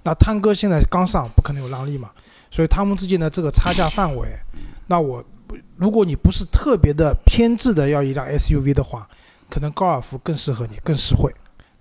[0.04, 2.12] 那探戈现在刚上，不可能有让利嘛，
[2.50, 4.30] 所以他们之间的这个差价范围，
[4.88, 5.24] 那我
[5.76, 9.08] 如果你不是特别的偏执的要一辆 SUV 的话，
[9.50, 11.34] 可能高尔夫更适合你，更实惠，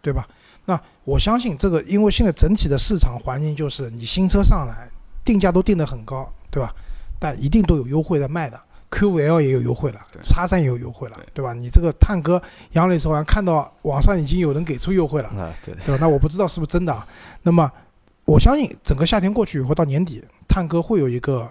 [0.03, 0.27] 对吧？
[0.65, 4.89] 那我相信这个，因为现在整体的市场环境就是你新车上来，
[5.27, 6.73] 定价都定得很高，对吧？
[7.19, 8.61] 但一定都有优惠在卖的
[8.91, 11.53] ，Q5L 也有优惠了对，叉三也有优惠了对，吧？
[11.53, 12.41] 你这个探戈，
[12.73, 15.75] 杨磊说好像看到网上已经有人给出优惠了，啊，对。
[15.85, 15.99] 对吧？
[16.01, 17.07] 那我不知道是不是真的啊。
[17.43, 17.71] 那么
[18.25, 21.51] 我相信整个夏天过去以后，到年底探戈会有一个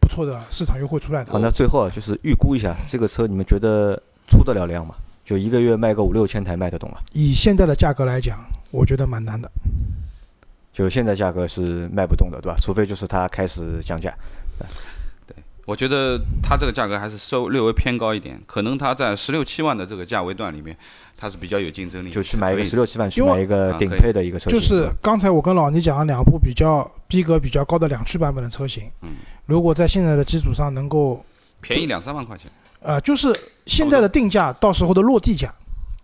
[0.00, 1.32] 不错的市场优惠出来的。
[1.32, 4.94] 好，那最后啊，就是预估一下这个车，你们觉得出得了量吗？
[5.24, 6.98] 就一个月卖个五六千台卖得动吗？
[7.12, 8.38] 以现在的价格来讲，
[8.70, 9.50] 我觉得蛮难的。
[10.78, 12.56] 就现在价格是卖不动的，对吧？
[12.62, 14.14] 除非就是它开始降价。
[15.26, 20.76] 对我觉得它这个价格还是稍略微偏高一点，可能它在十六七万的这个价位段里面，
[21.16, 24.58] 它是比较有竞争力，就去买一个十六七万，去买一个顶配的一个车型。
[24.58, 29.16] 就是刚才我跟老倪讲了两部比较逼格比较高的两驱版本的车型，嗯，
[29.46, 31.22] 如果在现在的基础上能够，
[31.60, 32.48] 便宜两三万块钱
[32.80, 33.34] 呃，就是
[33.66, 35.52] 现在的定价，到时候的落地价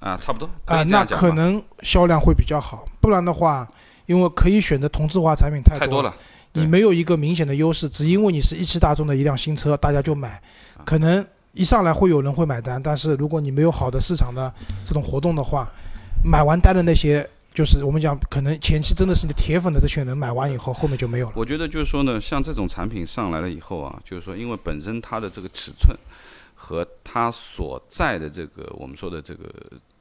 [0.00, 2.84] 啊，差不多啊、那可能销量会比较好。
[3.00, 3.66] 不然的话，
[4.06, 6.14] 因为可以选的同质化产品太多太多了，
[6.52, 10.40] 你没有一个明显的优势，只因为你是一汽大众的一辆新车，大家就买，
[10.76, 10.84] 啊。
[10.84, 14.52] 可能一上来会有人会买单，但是如果你没有好的市场的
[14.84, 15.70] 这种活动的话，
[16.24, 21.32] 买完单的那些，就是我们讲可能前期真的是你的铁粉的这群人买完以后，后面就没有了。
[21.36, 25.96] 我觉得就是说呢，像这种产品上来了以后啊，就是说，因为本身它的这个尺寸
[26.54, 29.48] 和它所在的这个我们说的这个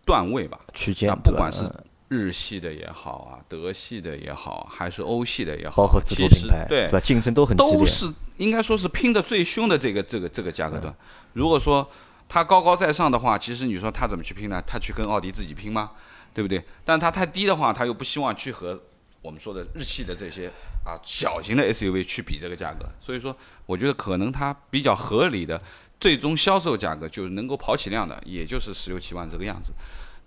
[0.06, 1.84] 段位吧，区间不管是嗯
[2.14, 6.99] 日系的也好啊，德系的也好，还是欧系的也好，包括自主其实品牌，对吧？
[6.99, 7.74] 竞争都很激烈。
[7.74, 10.95] 都是应该说是拼的最凶的这个这个这个价格嗯段。
[11.34, 11.89] 如果说
[12.30, 14.61] 它高高在上的话，其实你说它怎么去拼呢？
[14.66, 15.91] 它去跟奥迪自己拼吗？
[16.34, 16.64] 对不对？
[16.86, 18.80] 但它太低的话，它又不希望去和
[19.22, 20.47] 我们说的日系的这些
[20.84, 23.36] 啊小型的 SUV 去比这个价格，所以说
[23.66, 25.61] 我觉得可能它比较合理的
[25.99, 29.72] 最终销售价格就是能够跑起量的，也就是十六七万这个样子，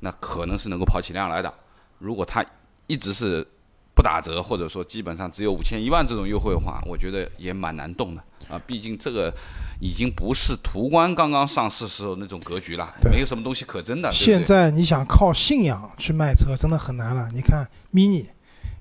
[0.00, 1.52] 那可能是能够跑起量来的。
[1.98, 2.44] 如果它
[2.86, 3.46] 一直是
[3.94, 8.60] 不打折，或者说基本上只有五千一万这种优惠的话，我觉得也蛮难动的啊。
[8.66, 9.32] 毕竟这个
[9.80, 14.10] 已经不是途观刚刚上市时候那种格局了，没有什么东西可争的。
[14.10, 17.30] 对对现在你想靠信仰去卖车，真的很难了。
[17.32, 18.26] 你看 mini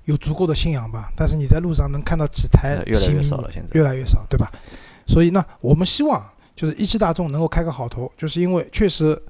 [0.04, 4.52] 有足够的信仰吧，但是你在路上能看到几台呃越来新越少了现在越来越少，对吧？
[5.06, 9.20] 所以呢，我们希望就是一汽大众能够开个好头，就是因为确实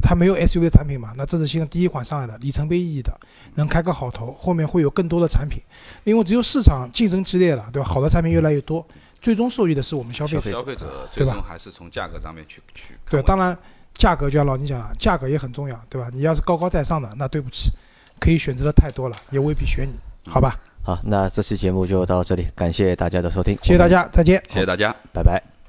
[0.00, 3.12] 它没有 SUV 的产品嘛，那这是新的第一款上来的里程碑意义的，
[3.54, 5.62] 能开个好头，后面会有更多的产品，
[6.04, 7.88] 因为只有市场竞争激烈了，对吧？
[7.88, 8.86] 好的产品越来越多，
[9.20, 10.52] 最终受益的是我们消费者。
[10.52, 13.56] 消费者对吧最终还是从价格上面去去对，当然
[13.94, 16.08] 价格就像老倪讲了，价格也很重要，对吧？
[16.12, 17.70] 你要是高高在上的，那对不起，
[18.18, 19.94] 可以选择的太多了，也未必选你，
[20.30, 20.58] 好吧？
[20.82, 24.42] 好，那这期节目就到这里，感谢大家的收听，谢谢大家，再见。
[24.48, 24.94] 谢谢大家。
[25.12, 25.59] 拜拜。